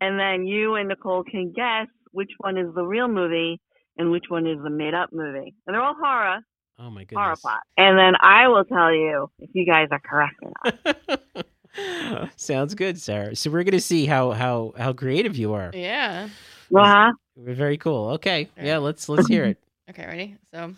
and 0.00 0.18
then 0.18 0.46
you 0.46 0.74
and 0.76 0.88
Nicole 0.88 1.24
can 1.24 1.52
guess 1.52 1.88
which 2.12 2.30
one 2.38 2.56
is 2.56 2.72
the 2.74 2.84
real 2.84 3.08
movie 3.08 3.60
and 3.96 4.10
which 4.10 4.24
one 4.28 4.46
is 4.46 4.58
the 4.62 4.70
made-up 4.70 5.10
movie. 5.12 5.54
And 5.66 5.74
they're 5.74 5.82
all 5.82 5.96
horror, 6.00 6.38
Oh 6.78 6.90
my 6.90 7.06
horror 7.12 7.36
goodness. 7.36 7.40
plots. 7.40 7.62
And 7.76 7.98
then 7.98 8.14
I 8.20 8.48
will 8.48 8.64
tell 8.64 8.92
you 8.92 9.30
if 9.40 9.50
you 9.52 9.66
guys 9.66 9.88
are 9.90 10.00
correct 10.00 10.36
or 10.42 10.52
not. 10.64 12.28
Sounds 12.36 12.74
good, 12.74 13.00
Sarah. 13.00 13.34
So 13.36 13.50
we're 13.50 13.64
gonna 13.64 13.80
see 13.80 14.06
how 14.06 14.32
how 14.32 14.72
how 14.76 14.92
creative 14.92 15.36
you 15.36 15.54
are. 15.54 15.70
Yeah. 15.74 16.28
Uh-huh. 16.74 17.12
Very 17.36 17.78
cool. 17.78 18.10
Okay. 18.10 18.48
Yeah. 18.56 18.64
Yeah, 18.64 18.78
let's 18.78 19.08
let's 19.08 19.28
hear 19.28 19.44
it. 19.44 19.58
Okay, 19.90 20.04
ready? 20.04 20.36
So 20.50 20.74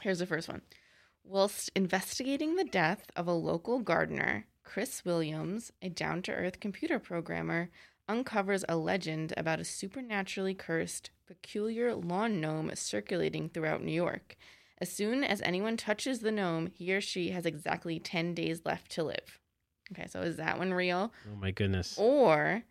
here's 0.00 0.20
the 0.20 0.26
first 0.26 0.46
one. 0.46 0.62
Whilst 1.24 1.72
investigating 1.74 2.54
the 2.54 2.62
death 2.62 3.04
of 3.16 3.26
a 3.26 3.32
local 3.32 3.80
gardener, 3.80 4.46
Chris 4.62 5.04
Williams, 5.04 5.72
a 5.82 5.88
down 5.88 6.22
to 6.22 6.32
earth 6.32 6.60
computer 6.60 7.00
programmer, 7.00 7.68
uncovers 8.08 8.64
a 8.68 8.76
legend 8.76 9.34
about 9.36 9.58
a 9.58 9.64
supernaturally 9.64 10.54
cursed, 10.54 11.10
peculiar 11.26 11.96
lawn 11.96 12.40
gnome 12.40 12.70
circulating 12.76 13.48
throughout 13.48 13.82
New 13.82 13.90
York. 13.90 14.36
As 14.80 14.92
soon 14.92 15.24
as 15.24 15.42
anyone 15.42 15.76
touches 15.76 16.20
the 16.20 16.30
gnome, 16.30 16.70
he 16.74 16.94
or 16.94 17.00
she 17.00 17.30
has 17.30 17.44
exactly 17.46 17.98
10 17.98 18.34
days 18.34 18.62
left 18.64 18.90
to 18.92 19.02
live. 19.02 19.40
Okay, 19.92 20.06
so 20.06 20.20
is 20.20 20.36
that 20.36 20.58
one 20.58 20.72
real? 20.72 21.12
Oh 21.32 21.36
my 21.36 21.50
goodness. 21.50 21.96
Or 21.98 22.62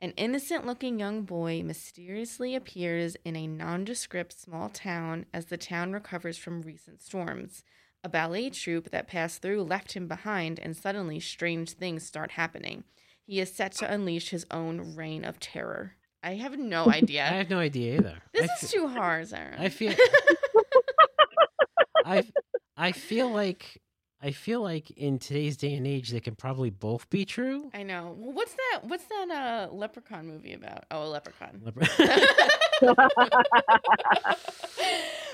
an 0.00 0.10
innocent 0.12 0.66
looking 0.66 0.98
young 0.98 1.22
boy 1.22 1.62
mysteriously 1.62 2.54
appears 2.54 3.16
in 3.24 3.36
a 3.36 3.46
nondescript 3.46 4.38
small 4.38 4.68
town 4.68 5.24
as 5.32 5.46
the 5.46 5.56
town 5.56 5.92
recovers 5.92 6.36
from 6.36 6.60
recent 6.62 7.00
storms. 7.00 7.64
A 8.04 8.08
ballet 8.08 8.50
troupe 8.50 8.90
that 8.90 9.08
passed 9.08 9.40
through 9.40 9.62
left 9.64 9.94
him 9.94 10.06
behind, 10.06 10.60
and 10.60 10.76
suddenly 10.76 11.18
strange 11.18 11.70
things 11.72 12.04
start 12.04 12.32
happening. 12.32 12.84
He 13.24 13.40
is 13.40 13.52
set 13.52 13.72
to 13.72 13.90
unleash 13.92 14.28
his 14.30 14.46
own 14.50 14.94
reign 14.94 15.24
of 15.24 15.40
terror. 15.40 15.94
I 16.22 16.34
have 16.34 16.58
no 16.58 16.86
idea. 16.90 17.24
I 17.24 17.34
have 17.34 17.50
no 17.50 17.58
idea 17.58 17.96
either. 17.96 18.18
this 18.34 18.50
I 18.50 18.64
is 18.64 18.70
too 18.70 18.86
hard, 18.88 19.28
Sarah. 19.28 19.56
I 19.58 19.70
feel 19.70 19.94
I 22.06 22.24
I 22.76 22.92
feel 22.92 23.28
like 23.30 23.82
I 24.22 24.30
feel 24.30 24.62
like 24.62 24.90
in 24.92 25.18
today's 25.18 25.56
day 25.58 25.74
and 25.74 25.86
age 25.86 26.10
they 26.10 26.20
can 26.20 26.34
probably 26.36 26.70
both 26.70 27.10
be 27.10 27.24
true. 27.26 27.70
I 27.74 27.82
know. 27.82 28.14
Well, 28.18 28.32
what's 28.32 28.54
that? 28.54 28.84
What's 28.84 29.04
that 29.06 29.30
uh, 29.30 29.74
leprechaun 29.74 30.26
movie 30.26 30.54
about? 30.54 30.84
Oh, 30.90 31.02
a 31.04 31.08
leprechaun. 31.08 31.60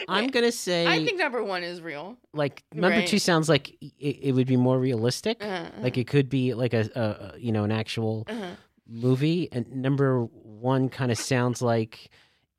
I'm 0.09 0.29
gonna 0.29 0.53
say 0.53 0.87
I 0.89 1.05
think 1.05 1.19
number 1.19 1.43
one 1.45 1.63
is 1.63 1.81
real. 1.81 2.17
like 2.35 2.65
number 2.73 2.99
Right. 2.99 3.07
two 3.07 3.19
sounds 3.19 3.49
like 3.49 3.71
it, 3.81 4.19
it 4.23 4.33
would 4.33 4.47
be 4.47 4.57
more 4.57 4.79
realistic. 4.79 5.43
Uh-huh, 5.45 5.71
Like 5.81 5.97
it 5.99 6.07
could 6.07 6.29
be 6.29 6.55
like 6.55 6.75
a, 6.75 6.89
a 6.95 7.35
a, 7.35 7.39
you 7.39 7.53
know 7.53 7.65
an 7.65 7.71
actual 7.73 8.25
uh-huh. 8.29 8.57
movie, 8.89 9.49
and 9.53 9.71
number 9.77 10.25
one 10.25 10.89
kind 10.89 11.13
of 11.13 11.19
sounds 11.19 11.63
like 11.63 12.11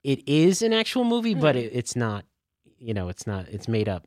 it 0.03 0.27
is 0.27 0.61
an 0.61 0.71
actual 0.73 1.03
movie, 1.03 1.33
but 1.35 1.55
Mhm. 1.55 1.63
it, 1.63 1.71
it's 1.73 1.95
not. 1.95 2.25
You 2.83 2.93
know, 2.93 3.09
it's 3.09 3.25
not. 3.25 3.47
It's 3.49 3.67
made 3.67 3.87
up. 3.87 4.05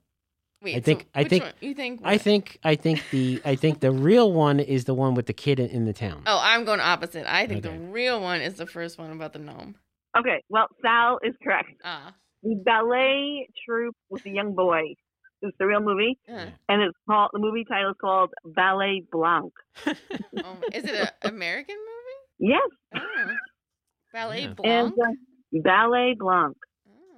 Wait, 0.63 0.85
think- 0.85 1.03
so 1.03 1.07
I 1.15 1.23
which 1.23 1.29
think- 1.31 1.45
one? 1.45 1.53
you 1.61 1.75
think 1.75 2.01
I 2.05 2.19
think. 2.19 2.59
I 2.65 2.75
think 2.77 3.03
the. 3.11 3.41
I 3.45 3.57
think 3.57 3.81
the 3.81 3.91
real 3.91 4.33
one 4.33 4.61
is 4.61 4.85
the 4.85 4.95
one 4.95 5.15
with 5.15 5.27
the 5.27 5.33
kid 5.33 5.59
in, 5.61 5.69
in 5.71 5.85
the 5.87 5.93
town. 5.93 6.23
Oh, 6.27 6.41
I'm 6.43 6.65
going 6.65 6.81
opposite. 6.81 7.27
I 7.33 7.47
think 7.47 7.65
Okay. 7.65 7.77
the 7.77 7.83
real 7.85 8.21
one 8.21 8.41
is 8.41 8.55
the 8.55 8.67
first 8.67 8.99
one 8.99 9.11
about 9.13 9.33
the 9.33 9.39
gnome. 9.39 9.77
Okay, 10.19 10.43
well, 10.49 10.67
Sal 10.83 11.19
is 11.23 11.35
correct. 11.43 11.69
Ah, 11.85 12.15
The 12.43 12.55
ballet 12.65 13.49
troupe 13.67 13.95
with 14.09 14.23
the 14.23 14.31
young 14.31 14.55
boy 14.55 14.95
is 15.43 15.53
the 15.59 15.67
real 15.67 15.81
movie, 15.81 16.19
uh, 16.29 16.47
and 16.71 16.81
it's 16.83 16.97
called 17.09 17.31
the 17.35 17.39
movie 17.39 17.65
title 17.65 17.91
is 17.91 17.97
called 18.01 18.31
Ballet 18.45 19.03
Blanc. 19.13 19.53
oh, 19.87 19.95
is 20.73 20.85
it 20.85 20.95
an 20.95 21.09
American 21.35 21.77
movie? 21.77 22.53
Yes, 22.53 22.71
Oh. 22.97 23.35
Ballet 24.13 24.43
Yeah. 24.43 24.55
Blanc. 24.57 24.95
and 24.99 25.03
uh, 25.03 25.61
Ballet 25.63 26.15
Blanc. 26.19 26.57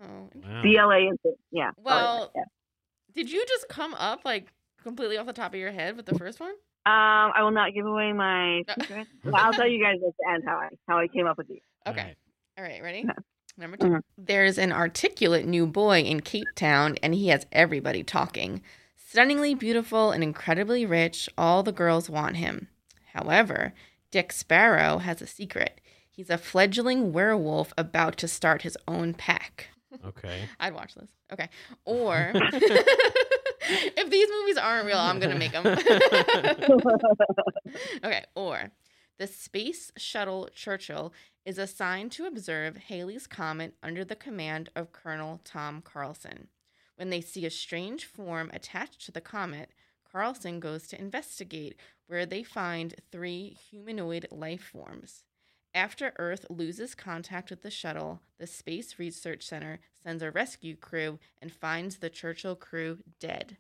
Oh. 0.03 0.29
Wow. 0.35 0.63
B 0.63 0.77
L 0.79 0.91
A 0.91 0.97
N 0.99 1.17
C. 1.23 1.31
Yeah. 1.51 1.71
Well- 1.77 2.31
yeah. 2.35 2.43
Did 3.15 3.31
you 3.33 3.45
just 3.49 3.69
come 3.69 3.95
up 3.95 4.21
like 4.25 4.53
completely 4.83 5.17
off 5.19 5.27
the 5.27 5.33
top 5.33 5.53
of 5.55 5.59
your 5.61 5.73
head 5.73 5.97
with 5.97 6.07
the 6.07 6.17
first 6.19 6.39
one? 6.41 6.53
Um, 6.87 7.33
I 7.35 7.43
will 7.43 7.51
not 7.51 7.75
give 7.75 7.85
away 7.85 8.13
my 8.13 8.63
Uh, 8.69 8.75
secret. 8.81 9.07
but 9.25 9.35
I'll 9.35 9.53
tell 9.53 9.67
you 9.69 9.83
guys 9.83 9.97
at 9.97 10.15
the 10.19 10.31
end 10.33 10.45
how 10.47 10.57
I 10.57 10.69
how 10.87 10.99
I 10.99 11.09
came 11.09 11.27
up 11.27 11.37
with 11.37 11.49
these. 11.49 11.61
Okay. 11.87 12.01
Alright. 12.01 12.17
All 12.57 12.65
right, 12.65 12.83
ready? 12.83 13.01
Yeah. 13.07 13.13
Number 13.59 13.77
2 13.77 13.87
Mhm. 13.87 14.01
There's 14.17 14.57
an 14.57 14.71
articulate 14.73 15.47
new 15.47 15.67
boy 15.67 16.01
in 16.03 16.21
Cape 16.21 16.47
Town, 16.55 16.97
and 17.03 17.13
he 17.15 17.29
has 17.29 17.45
everybody 17.51 18.05
talking. 18.05 18.63
Stunningly 18.97 19.55
beautiful 19.55 20.13
and 20.13 20.23
incredibly 20.23 20.87
rich, 20.87 21.29
all 21.37 21.63
the 21.65 21.73
girls 21.73 22.09
want 22.09 22.37
him. 22.37 22.69
However, 23.15 23.73
Dick 24.13 24.31
Sparrow 24.33 24.99
has 24.99 25.21
a 25.21 25.27
secret. 25.27 25.81
He's 26.09 26.31
a 26.31 26.39
fledgling 26.39 27.13
werewolf 27.13 27.73
about 27.77 28.17
to 28.19 28.29
start 28.29 28.63
his 28.63 28.77
own 28.87 29.13
pack. 29.15 29.71
Okay. 30.05 30.41
I'd 30.61 30.75
watch 30.75 30.95
this. 30.95 31.11
Okay. 31.33 31.49
Or 31.85 32.33
if 32.35 34.11
these 34.11 34.29
movies 34.31 34.57
aren't 34.57 34.87
real, 34.87 34.99
I'm 34.99 35.19
going 35.19 35.33
to 35.33 35.39
make 35.39 35.53
them. 35.53 35.67
okay. 38.05 38.25
Or 38.35 38.71
the 39.19 39.27
Space 39.27 39.93
Shuttle 39.97 40.49
Churchill 40.55 41.13
is 41.45 41.59
assigned 41.59 42.13
to 42.13 42.27
observe 42.27 42.77
Halley's 42.77 43.27
Comet 43.27 43.75
under 43.83 44.05
the 44.05 44.17
command 44.17 44.71
of 44.77 44.93
Colonel 44.93 45.41
Tom 45.45 45.83
Carlson. 45.83 46.49
When 46.97 47.11
they 47.11 47.21
see 47.21 47.47
a 47.47 47.51
strange 47.51 48.05
form 48.05 48.51
attached 48.53 49.05
to 49.07 49.13
the 49.13 49.21
comet, 49.21 49.71
Carlson 50.11 50.59
goes 50.59 50.87
to 50.89 51.01
investigate, 51.01 51.77
where 52.07 52.27
they 52.27 52.43
find 52.43 52.95
three 53.13 53.57
humanoid 53.71 54.27
life 54.31 54.63
forms. 54.73 55.25
After 55.75 56.13
Earth 56.19 56.47
loses 56.49 56.95
contact 56.95 57.51
with 57.51 57.63
the 57.63 57.71
shuttle, 57.71 58.21
the 58.39 58.47
Space 58.47 58.99
Research 58.99 59.45
Center 59.45 59.81
sends 60.03 60.23
a 60.23 60.31
rescue 60.31 60.75
crew 60.77 61.19
and 61.41 61.53
finds 61.53 61.99
the 61.99 62.11
Churchill 62.11 62.57
crew 62.57 62.99
dead. 63.21 63.59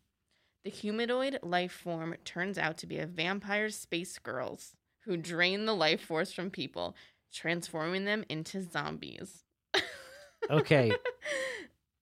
The 0.64 0.70
humanoid 0.70 1.38
life 1.42 1.72
form 1.72 2.16
turns 2.24 2.58
out 2.58 2.76
to 2.78 2.86
be 2.86 2.98
a 2.98 3.06
vampire 3.06 3.70
space 3.70 4.18
girls 4.18 4.74
who 5.04 5.16
drain 5.16 5.66
the 5.66 5.74
life 5.74 6.00
force 6.00 6.32
from 6.32 6.50
people, 6.50 6.96
transforming 7.32 8.04
them 8.04 8.24
into 8.28 8.62
zombies. 8.62 9.44
Okay. 10.50 10.90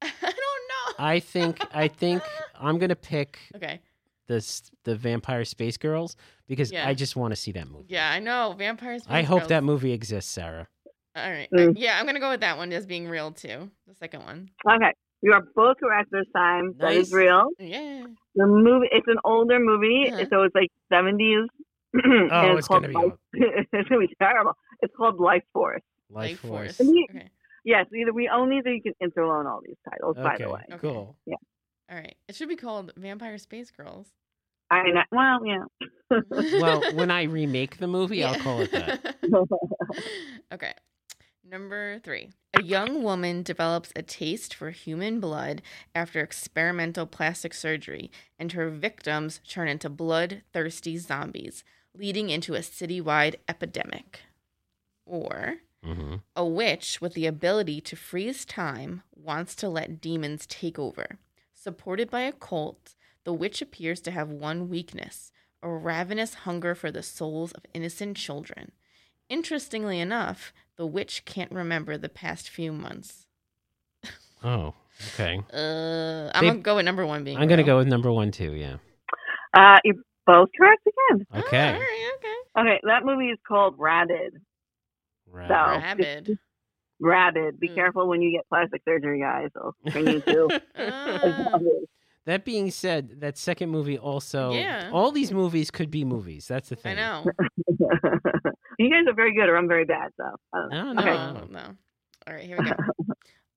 I 0.03 0.11
don't 0.21 0.31
know. 0.31 0.95
I 0.99 1.21
think. 1.21 1.59
I 1.73 1.89
think 1.89 2.23
I'm 2.55 2.79
gonna 2.79 2.95
pick 2.95 3.39
okay. 3.57 3.81
The 4.27 4.63
the 4.85 4.95
vampire 4.97 5.45
space 5.45 5.77
girls 5.77 6.17
because 6.49 6.73
Yeah. 6.73 6.89
I 6.89 6.95
just 6.95 7.17
want 7.17 7.33
to 7.33 7.37
see 7.37 7.53
that 7.53 7.69
movie. 7.69 7.87
Yeah, 7.89 8.11
I 8.11 8.19
know. 8.19 8.55
Vampire 8.59 8.99
space 8.99 9.13
I 9.13 9.23
hope 9.23 9.41
girls. 9.41 9.49
that 9.51 9.65
movie 9.65 9.93
exists, 9.93 10.31
Sarah. 10.31 10.69
All 11.15 11.31
right. 11.31 11.49
Mm. 11.51 11.75
Yeah, 11.77 11.97
I'm 11.99 12.05
going 12.05 12.15
to 12.17 12.21
go 12.21 12.29
with 12.31 12.41
that 12.41 12.59
one 12.59 12.73
as 12.73 12.85
being 12.87 13.09
real 13.09 13.31
too. 13.33 13.71
The 13.87 13.95
second 13.95 14.23
one. 14.25 14.51
Okay, 14.71 14.93
you 15.23 15.33
are 15.33 15.43
both 15.55 15.77
correct 15.79 16.11
this 16.13 16.27
time. 16.35 16.75
That 16.79 16.93
is 16.93 17.13
real. 17.13 17.49
Yeah. 17.59 18.05
The 18.35 18.47
movie. 18.47 18.89
It's 18.93 19.07
an 19.09 19.17
older 19.25 19.59
movie, 19.59 20.11
Uh-huh. 20.13 20.25
so 20.31 20.43
it's 20.43 20.55
like 20.55 20.71
seventies. 20.93 21.47
Oh, 22.31 22.57
it's 22.59 22.69
gonna 22.69 22.89
be. 22.89 22.95
it's 23.33 23.89
gonna 23.89 24.01
be 24.07 24.15
terrible. 24.21 24.53
It's 24.83 24.95
called 24.95 25.19
Life 25.19 25.45
Force. 25.55 25.81
Life 26.11 26.41
Force. 26.41 26.79
And 26.81 26.91
we- 26.91 27.07
Okay. 27.11 27.31
Yes, 27.65 27.87
either 27.93 28.13
we 28.13 28.29
own 28.29 28.51
these 28.51 28.63
or 28.67 28.73
you 28.73 28.81
can 28.83 28.93
interloan 29.03 29.47
all 29.51 29.61
these 29.65 29.75
titles. 29.91 30.17
By 30.17 30.37
the 30.39 30.51
way, 30.51 30.61
Okay. 30.71 30.79
cool. 30.79 31.17
All 31.91 31.97
right. 31.97 32.17
It 32.29 32.35
should 32.35 32.49
be 32.49 32.57
called 32.57 32.93
Vampire 32.97 33.39
Space 33.39 33.71
Girls. 33.71 34.09
I 34.71 34.83
know. 34.91 35.03
Well, 35.13 35.47
yeah. 35.47 35.65
Well, 36.59 36.83
when 36.95 37.11
I 37.11 37.25
remake 37.25 37.79
the 37.79 37.87
movie, 37.87 38.23
I'll 38.25 38.37
call 38.37 38.61
it 38.61 38.73
that. 38.73 39.15
okay. 40.53 40.73
Number 41.49 42.01
three. 42.01 42.31
A 42.55 42.63
young 42.63 43.03
woman 43.03 43.43
develops 43.43 43.93
a 43.95 44.03
taste 44.03 44.55
for 44.55 44.71
human 44.71 45.21
blood 45.21 45.63
after 45.95 46.21
experimental 46.21 47.07
plastic 47.07 47.55
surgery, 47.55 48.11
and 48.39 48.53
her 48.53 48.71
victims 48.71 49.41
turn 49.49 49.69
into 49.69 49.89
bloodthirsty 49.89 50.97
zombies, 50.99 51.63
leading 51.95 52.31
into 52.31 52.55
a 52.55 52.61
citywide 52.61 53.37
epidemic. 53.49 54.21
Or 55.05 55.57
hmm 55.85 56.17
a 56.35 56.45
witch 56.45 57.01
with 57.01 57.15
the 57.15 57.27
ability 57.27 57.81
to 57.81 57.97
freeze 57.97 58.45
time 58.45 59.03
wants 59.15 59.55
to 59.57 59.69
let 59.69 60.01
demons 60.01 60.47
take 60.47 60.79
over. 60.79 61.19
Supported 61.71 62.13
by 62.13 62.21
a 62.21 62.31
cult, 62.31 62.95
the 63.25 63.33
witch 63.33 63.61
appears 63.61 64.01
to 64.03 64.13
have 64.13 64.29
one 64.29 64.69
weakness 64.69 65.33
a 65.65 65.69
ravenous 65.69 66.35
hunger 66.47 66.77
for 66.77 66.93
the 66.93 67.03
souls 67.03 67.51
of 67.51 67.67
innocent 67.75 68.17
children. 68.17 68.71
Interestingly 69.29 69.99
enough, 69.99 70.53
the 70.77 70.87
witch 70.87 71.25
can't 71.25 71.51
remember 71.51 71.99
the 71.99 72.09
past 72.09 72.49
few 72.49 72.73
months. 72.73 73.27
Oh, 74.45 74.75
okay. 75.15 75.41
Uh, 75.53 76.31
I'm 76.33 76.45
They- 76.45 76.51
gonna 76.51 76.61
go 76.61 76.77
with 76.77 76.85
number 76.85 77.05
one 77.05 77.25
being. 77.25 77.37
I'm 77.37 77.49
gonna 77.49 77.65
go 77.65 77.79
with 77.79 77.89
number 77.89 78.13
one 78.13 78.31
too. 78.31 78.53
Yeah. 78.53 78.77
Uh, 79.53 79.79
you're 79.83 79.97
both 80.25 80.51
correct 80.57 80.87
again. 80.87 81.27
Oh, 81.33 81.39
Okay. 81.41 81.73
all 81.75 81.81
right, 81.81 82.11
okay. 82.19 82.61
Okay, 82.61 82.81
that 82.85 83.05
movie 83.05 83.31
is 83.31 83.39
called 83.49 83.75
Rabid. 83.77 84.35
Right. 85.29 85.49
So- 85.49 85.81
Rabid. 85.83 86.39
Rabid. 87.01 87.61
Be 87.61 87.69
Mm. 87.69 87.75
careful 87.75 88.09
when 88.09 88.23
you 88.23 88.31
get 88.33 88.49
plastic 88.49 88.83
surgery, 88.85 89.21
guys. 89.21 89.51
It'll 89.55 89.75
turn 89.91 90.07
you 90.07 90.17
into 90.17 90.61
a 90.77 91.51
zombie. 91.51 91.71
That 92.25 92.45
being 92.45 92.71
said, 92.73 93.21
that 93.21 93.39
second 93.39 93.71
movie 93.71 93.99
also. 93.99 94.51
Yeah. 94.53 94.91
All 94.93 95.13
these 95.13 95.33
movies 95.33 95.71
could 95.71 95.91
be 95.93 96.05
movies. 96.05 96.49
That's 96.49 96.69
the 96.71 96.77
thing. 96.77 96.99
I 96.99 97.01
know. 97.01 97.25
you 98.79 98.91
guys 98.91 99.05
are 99.09 99.15
very 99.15 99.33
good, 99.35 99.49
or 99.49 99.57
I'm 99.57 99.69
very 99.69 99.85
bad. 99.85 100.11
So 100.17 100.25
I 100.53 100.59
don't 100.61 100.71
know. 100.71 100.93
No, 100.93 101.03
no. 101.05 101.33
No, 101.33 101.47
no. 101.51 101.77
All 102.27 102.35
right, 102.35 102.45
here 102.45 102.59
we 102.59 102.65
go. 102.69 102.75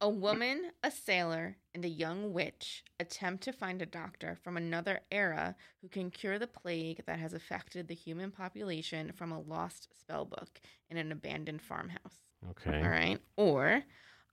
A 0.02 0.10
woman, 0.10 0.72
a 0.84 0.92
sailor, 0.92 1.58
and 1.76 1.84
a 1.84 1.90
young 1.90 2.32
witch 2.32 2.84
attempt 3.02 3.44
to 3.46 3.52
find 3.52 3.82
a 3.82 3.86
doctor 3.86 4.38
from 4.44 4.56
another 4.56 5.02
era 5.12 5.56
who 5.82 5.90
can 5.90 6.10
cure 6.12 6.40
the 6.40 6.48
plague 6.48 7.04
that 7.06 7.20
has 7.20 7.34
affected 7.34 7.88
the 7.88 7.96
human 7.96 8.32
population 8.32 9.12
from 9.14 9.32
a 9.34 9.40
lost 9.42 9.90
spell 10.00 10.24
book 10.26 10.62
in 10.90 10.96
an 10.98 11.12
abandoned 11.12 11.62
farmhouse. 11.62 12.29
Okay. 12.52 12.82
All 12.82 12.90
right. 12.90 13.20
Or 13.36 13.84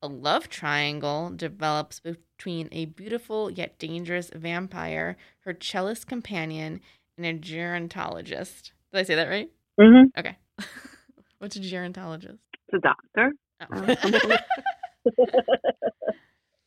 a 0.02 0.08
love 0.08 0.48
triangle 0.48 1.30
develops 1.34 2.00
between 2.00 2.68
a 2.72 2.84
beautiful 2.86 3.50
yet 3.50 3.78
dangerous 3.78 4.30
vampire, 4.34 5.16
her 5.40 5.52
cellist 5.54 6.06
companion, 6.06 6.80
and 7.16 7.26
a 7.26 7.34
gerontologist. 7.34 8.72
Did 8.92 9.00
I 9.00 9.02
say 9.02 9.14
that 9.16 9.28
right? 9.28 9.50
hmm 9.80 10.04
Okay. 10.18 10.36
What's 11.38 11.56
a 11.56 11.60
gerontologist? 11.60 12.38
It's 12.68 12.74
a 12.74 12.78
doctor. 12.78 13.32
Oh. 13.72 14.32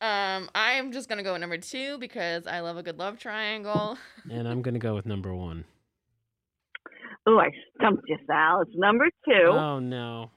um, 0.00 0.48
I'm 0.54 0.92
just 0.92 1.08
gonna 1.08 1.22
go 1.22 1.32
with 1.32 1.40
number 1.40 1.58
two 1.58 1.98
because 1.98 2.46
I 2.46 2.60
love 2.60 2.76
a 2.76 2.82
good 2.82 2.98
love 2.98 3.18
triangle. 3.18 3.96
And 4.30 4.46
I'm 4.46 4.62
gonna 4.62 4.78
go 4.78 4.94
with 4.94 5.06
number 5.06 5.34
one. 5.34 5.64
Oh, 7.26 7.38
I 7.38 7.50
stumped 7.78 8.02
you, 8.06 8.16
Sal. 8.26 8.62
It's 8.62 8.70
number 8.74 9.06
two. 9.26 9.48
Oh 9.48 9.78
no. 9.78 10.30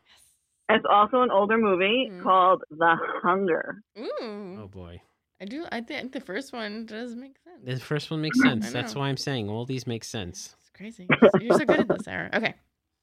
It's 0.70 0.86
also 0.90 1.22
an 1.22 1.32
older 1.32 1.58
movie 1.58 2.10
Mhm. 2.12 2.24
called 2.24 2.64
The 2.72 2.96
Hunger. 3.22 3.82
Ooh, 4.00 4.58
Oh 4.62 4.68
boy. 4.68 5.02
I 5.42 5.46
do. 5.46 5.66
I 5.72 5.82
think 5.82 6.14
the 6.14 6.22
first 6.22 6.54
one 6.54 6.86
does 6.86 7.16
make 7.16 7.38
sense. 7.40 7.60
The 7.66 7.80
first 7.80 8.10
one 8.10 8.22
makes 8.22 8.42
sense. 8.42 8.72
That's 8.72 8.96
why 8.96 9.10
I'm 9.10 9.18
saying 9.18 9.50
all 9.50 9.66
these 9.66 9.86
make 9.86 10.04
sense. 10.06 10.56
It's 10.60 10.70
crazy. 10.70 11.08
You're 11.40 11.58
so 11.58 11.66
good 11.66 11.82
at 11.82 11.88
this, 11.90 12.04
Sarah. 12.06 12.30
Okay. 12.34 12.54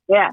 Yeah. 0.08 0.30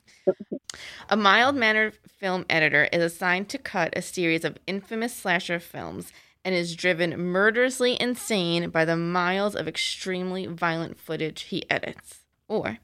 A 1.10 1.18
mild 1.18 1.56
mannered 1.56 1.98
film 2.08 2.46
editor 2.50 2.86
is 2.94 3.04
assigned 3.04 3.50
to 3.50 3.58
cut 3.58 3.94
a 3.96 4.02
series 4.02 4.46
of 4.46 4.58
infamous 4.66 5.14
slasher 5.14 5.60
films 5.60 6.12
and 6.46 6.56
is 6.56 6.76
driven 6.76 7.20
murderously 7.20 7.98
insane 8.00 8.70
by 8.70 8.86
the 8.86 8.96
miles 8.96 9.54
of 9.56 9.68
extremely 9.68 10.46
violent 10.46 10.98
footage 10.98 11.42
he 11.44 11.70
edits. 11.70 12.24
Or, 12.48 12.78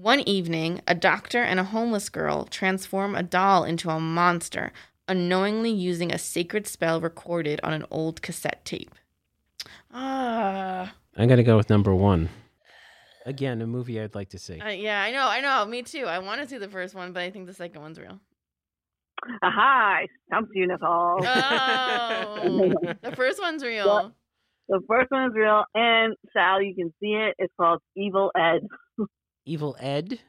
one 0.00 0.20
evening, 0.20 0.80
a 0.86 0.94
doctor 0.94 1.42
and 1.42 1.60
a 1.60 1.64
homeless 1.64 2.08
girl 2.08 2.44
transform 2.44 3.14
a 3.14 3.22
doll 3.22 3.64
into 3.64 3.90
a 3.90 4.00
monster, 4.00 4.72
unknowingly 5.06 5.70
using 5.70 6.10
a 6.10 6.18
sacred 6.18 6.66
spell 6.66 7.00
recorded 7.00 7.60
on 7.62 7.72
an 7.72 7.84
old 7.90 8.22
cassette 8.22 8.64
tape. 8.64 8.94
Ah. 9.92 10.94
I'm 11.16 11.28
gonna 11.28 11.42
go 11.42 11.56
with 11.56 11.68
number 11.68 11.94
one. 11.94 12.30
Again, 13.26 13.60
a 13.60 13.66
movie 13.66 14.00
I'd 14.00 14.14
like 14.14 14.30
to 14.30 14.38
see. 14.38 14.58
Uh, 14.58 14.70
yeah, 14.70 15.02
I 15.02 15.10
know, 15.10 15.26
I 15.26 15.40
know. 15.40 15.66
Me 15.66 15.82
too. 15.82 16.04
I 16.06 16.18
want 16.20 16.40
to 16.40 16.48
see 16.48 16.56
the 16.56 16.68
first 16.68 16.94
one, 16.94 17.12
but 17.12 17.22
I 17.22 17.30
think 17.30 17.46
the 17.46 17.52
second 17.52 17.82
one's 17.82 17.98
real. 17.98 18.18
Aha! 19.42 19.98
I 20.00 20.06
stumped 20.26 20.52
you, 20.54 20.66
Nicole. 20.66 21.20
Oh, 21.22 22.74
the 23.02 23.12
first 23.14 23.38
one's 23.38 23.62
real. 23.62 24.12
the 24.70 24.80
first 24.88 25.10
one 25.10 25.28
is 25.28 25.34
real, 25.34 25.64
and 25.74 26.14
Sal, 26.32 26.62
you 26.62 26.74
can 26.74 26.94
see 27.00 27.12
it. 27.12 27.34
It's 27.38 27.52
called 27.60 27.80
Evil 27.94 28.30
Ed. 28.34 28.66
Evil 29.50 29.76
Ed. 29.80 30.20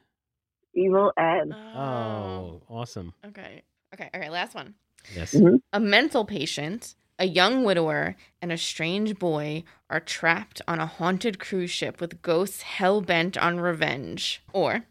Evil 0.74 1.12
Ed. 1.16 1.52
Oh, 1.52 2.60
awesome. 2.68 3.14
Okay. 3.24 3.62
Okay. 3.94 4.10
All 4.12 4.20
right. 4.20 4.32
Last 4.32 4.52
one. 4.52 4.74
Yes. 5.14 5.32
Mhm. 5.32 5.60
A 5.72 5.78
mental 5.78 6.24
patient, 6.24 6.96
a 7.20 7.26
young 7.26 7.62
widower, 7.62 8.16
and 8.40 8.50
a 8.50 8.58
strange 8.58 9.20
boy 9.20 9.62
are 9.88 10.00
trapped 10.00 10.60
on 10.66 10.80
a 10.80 10.86
haunted 10.86 11.38
cruise 11.38 11.70
ship 11.70 12.00
with 12.00 12.20
ghosts 12.20 12.62
hell 12.62 13.00
bent 13.00 13.38
on 13.38 13.60
revenge. 13.60 14.42
Or, 14.52 14.86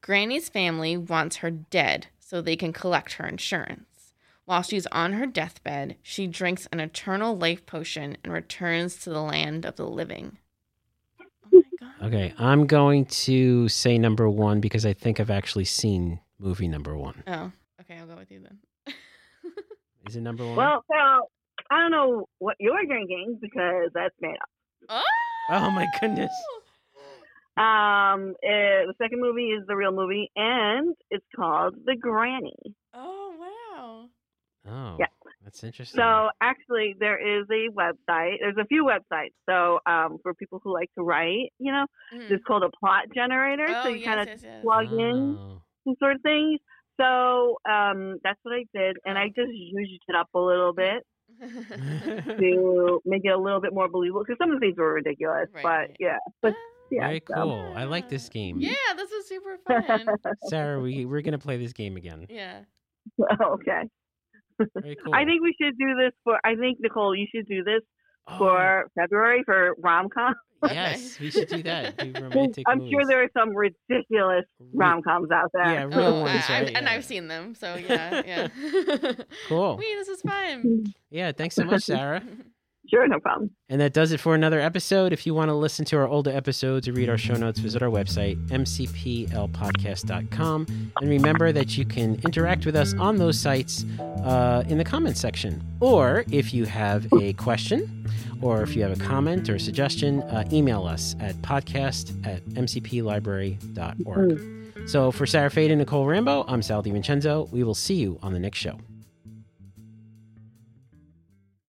Granny's 0.00 0.48
family 0.48 0.96
wants 0.96 1.36
her 1.36 1.50
dead 1.52 2.08
so 2.18 2.40
they 2.40 2.56
can 2.56 2.72
collect 2.72 3.12
her 3.14 3.26
insurance. 3.28 4.14
While 4.46 4.62
she's 4.62 4.86
on 4.88 5.12
her 5.12 5.26
deathbed, 5.26 5.94
she 6.02 6.26
drinks 6.26 6.66
an 6.72 6.80
eternal 6.80 7.36
life 7.36 7.66
potion 7.66 8.16
and 8.24 8.32
returns 8.32 8.96
to 9.04 9.10
the 9.10 9.22
land 9.22 9.64
of 9.64 9.76
the 9.76 9.86
living. 9.86 10.38
Oh 11.52 11.62
my 11.80 11.88
god. 11.88 12.06
Okay, 12.06 12.34
I'm 12.38 12.66
going 12.66 13.04
to 13.06 13.68
say 13.68 13.98
number 13.98 14.28
one 14.28 14.60
because 14.60 14.86
I 14.86 14.92
think 14.92 15.20
I've 15.20 15.30
actually 15.30 15.64
seen 15.66 16.20
movie 16.38 16.68
number 16.68 16.96
one. 16.96 17.22
Oh, 17.26 17.52
okay. 17.80 17.98
I'll 17.98 18.06
go 18.06 18.16
with 18.16 18.30
you 18.30 18.40
then. 18.40 18.58
Is 20.08 20.16
it 20.16 20.22
number 20.22 20.44
one? 20.46 20.56
Well, 20.56 20.84
Sal, 20.90 21.30
I 21.70 21.80
don't 21.80 21.90
know 21.90 22.26
what 22.38 22.56
you're 22.58 22.84
drinking 22.86 23.38
because 23.40 23.90
that's 23.94 24.14
made 24.20 24.36
up. 24.40 24.48
oh! 24.88 25.02
Oh, 25.52 25.70
my 25.70 25.86
goodness. 26.00 26.32
Um, 27.56 28.34
eh, 28.42 28.86
the 28.86 28.94
second 28.96 29.20
movie 29.20 29.48
is 29.48 29.66
the 29.66 29.76
real 29.76 29.92
movie, 29.92 30.30
and 30.36 30.94
it's 31.10 31.26
called 31.34 31.74
The 31.84 31.96
Granny. 31.96 32.54
Oh 32.94 33.34
wow. 33.38 34.08
oh, 34.66 34.96
yeah. 34.98 35.06
That's 35.50 35.64
interesting. 35.64 35.98
So 35.98 36.28
actually, 36.40 36.94
there 36.98 37.18
is 37.18 37.46
a 37.50 37.68
website. 37.74 38.36
There's 38.40 38.56
a 38.60 38.64
few 38.66 38.84
websites. 38.84 39.32
So 39.48 39.80
um, 39.90 40.18
for 40.22 40.32
people 40.34 40.60
who 40.62 40.72
like 40.72 40.90
to 40.96 41.02
write, 41.02 41.52
you 41.58 41.72
know, 41.72 41.86
Mhm. 42.14 42.30
it's 42.30 42.44
called 42.44 42.62
a 42.62 42.70
plot 42.78 43.04
generator. 43.14 43.66
Oh, 43.68 43.82
so 43.82 43.88
you 43.88 43.96
yes, 43.98 44.04
kind 44.06 44.20
of 44.20 44.26
yes, 44.28 44.40
yes. 44.44 44.62
plug 44.62 44.92
in 44.92 45.36
Oh. 45.38 45.62
some 45.84 45.96
sort 45.98 46.16
of 46.16 46.22
things. 46.22 46.60
So 47.00 47.56
um, 47.68 48.18
that's 48.22 48.38
what 48.42 48.54
I 48.54 48.64
did, 48.74 48.96
and 49.04 49.16
Oh. 49.18 49.20
I 49.22 49.28
just 49.28 49.52
used 49.52 50.02
it 50.08 50.14
up 50.14 50.28
a 50.34 50.38
little 50.38 50.72
bit 50.72 51.04
to 51.40 53.00
make 53.04 53.22
it 53.24 53.28
a 53.32 53.38
little 53.38 53.60
bit 53.60 53.72
more 53.72 53.88
believable 53.88 54.22
because 54.26 54.38
some 54.38 54.50
of 54.50 54.60
the 54.60 54.66
things 54.66 54.78
were 54.78 54.94
ridiculous. 54.94 55.48
Right, 55.54 55.62
but 55.62 55.68
right. 55.68 55.96
yeah, 55.98 56.18
but 56.42 56.54
yeah. 56.90 57.06
Very 57.06 57.22
so- 57.26 57.34
cool. 57.34 57.72
I 57.76 57.84
like 57.84 58.08
this 58.08 58.28
game. 58.28 58.58
yeah, 58.60 58.74
this 58.96 59.10
was 59.10 59.28
super 59.28 59.58
fun. 59.66 60.06
Sarah, 60.48 60.80
we, 60.80 61.04
we're 61.06 61.22
going 61.22 61.32
to 61.32 61.38
play 61.38 61.56
this 61.56 61.72
game 61.72 61.96
again. 61.96 62.26
yeah. 62.28 62.60
okay. 63.42 63.82
Very 64.76 64.96
cool. 65.04 65.14
I 65.14 65.24
think 65.24 65.42
we 65.42 65.54
should 65.60 65.76
do 65.78 65.94
this 65.96 66.12
for. 66.24 66.38
I 66.44 66.54
think 66.56 66.78
Nicole, 66.80 67.14
you 67.14 67.26
should 67.34 67.46
do 67.46 67.62
this 67.64 67.80
Oh, 68.28 68.38
for 68.38 68.90
February 68.98 69.42
for 69.44 69.74
rom 69.78 70.08
com. 70.08 70.34
Yes, 70.70 71.18
we 71.18 71.30
should 71.30 71.48
do 71.48 71.62
that. 71.62 71.96
Do 71.96 72.12
romantic 72.22 72.64
I'm 72.68 72.78
movies. 72.80 72.92
sure 72.92 73.06
there 73.06 73.22
are 73.22 73.30
some 73.34 73.56
ridiculous 73.56 74.44
rom 74.74 75.00
coms 75.02 75.30
out 75.30 75.50
there. 75.54 75.64
Yeah, 75.64 75.84
real 75.84 76.00
Oh, 76.16 76.20
ones, 76.20 76.44
I, 76.50 76.58
I've- 76.58 76.66
right? 76.66 76.76
and 76.76 76.86
I've 76.86 77.04
seen 77.04 77.28
them, 77.28 77.54
so 77.54 77.76
yeah, 77.76 78.22
yeah. 78.26 79.12
Cool. 79.48 79.78
Wait, 79.78 79.94
this 79.94 80.08
is 80.08 80.20
fun. 80.20 80.84
Yeah, 81.08 81.32
thanks 81.32 81.54
so 81.54 81.64
much, 81.64 81.84
Sarah. 81.84 82.22
Sure, 82.90 83.06
no 83.06 83.20
problem. 83.20 83.50
And 83.68 83.80
that 83.80 83.92
does 83.92 84.10
it 84.10 84.18
for 84.18 84.34
another 84.34 84.60
episode. 84.60 85.12
If 85.12 85.24
you 85.24 85.32
want 85.32 85.48
to 85.48 85.54
listen 85.54 85.84
to 85.86 85.96
our 85.96 86.08
older 86.08 86.32
episodes 86.32 86.88
or 86.88 86.92
read 86.92 87.08
our 87.08 87.18
show 87.18 87.34
notes, 87.34 87.60
visit 87.60 87.82
our 87.82 87.88
website, 87.88 88.44
mcplpodcast.com. 88.48 90.66
And 91.00 91.08
remember 91.08 91.52
that 91.52 91.78
you 91.78 91.84
can 91.84 92.16
interact 92.24 92.66
with 92.66 92.74
us 92.74 92.94
on 92.94 93.18
those 93.18 93.38
sites 93.38 93.84
uh, 94.24 94.64
in 94.68 94.78
the 94.78 94.84
comments 94.84 95.20
section. 95.20 95.62
Or 95.80 96.24
if 96.32 96.52
you 96.52 96.66
have 96.66 97.06
a 97.20 97.32
question, 97.34 98.08
or 98.42 98.62
if 98.62 98.74
you 98.74 98.82
have 98.82 98.98
a 98.98 99.04
comment 99.04 99.48
or 99.48 99.54
a 99.54 99.60
suggestion, 99.60 100.24
uh, 100.24 100.42
email 100.52 100.84
us 100.84 101.14
at 101.20 101.36
podcast 101.36 102.26
at 102.26 102.44
mcplibrary.org. 102.46 104.88
So 104.88 105.12
for 105.12 105.26
Sarah 105.26 105.50
Fade 105.50 105.70
and 105.70 105.78
Nicole 105.78 106.06
Rambo, 106.06 106.44
I'm 106.48 106.62
Sal 106.62 106.82
DiVincenzo. 106.82 107.48
We 107.50 107.62
will 107.62 107.74
see 107.74 107.94
you 107.94 108.18
on 108.22 108.32
the 108.32 108.40
next 108.40 108.58
show. 108.58 108.78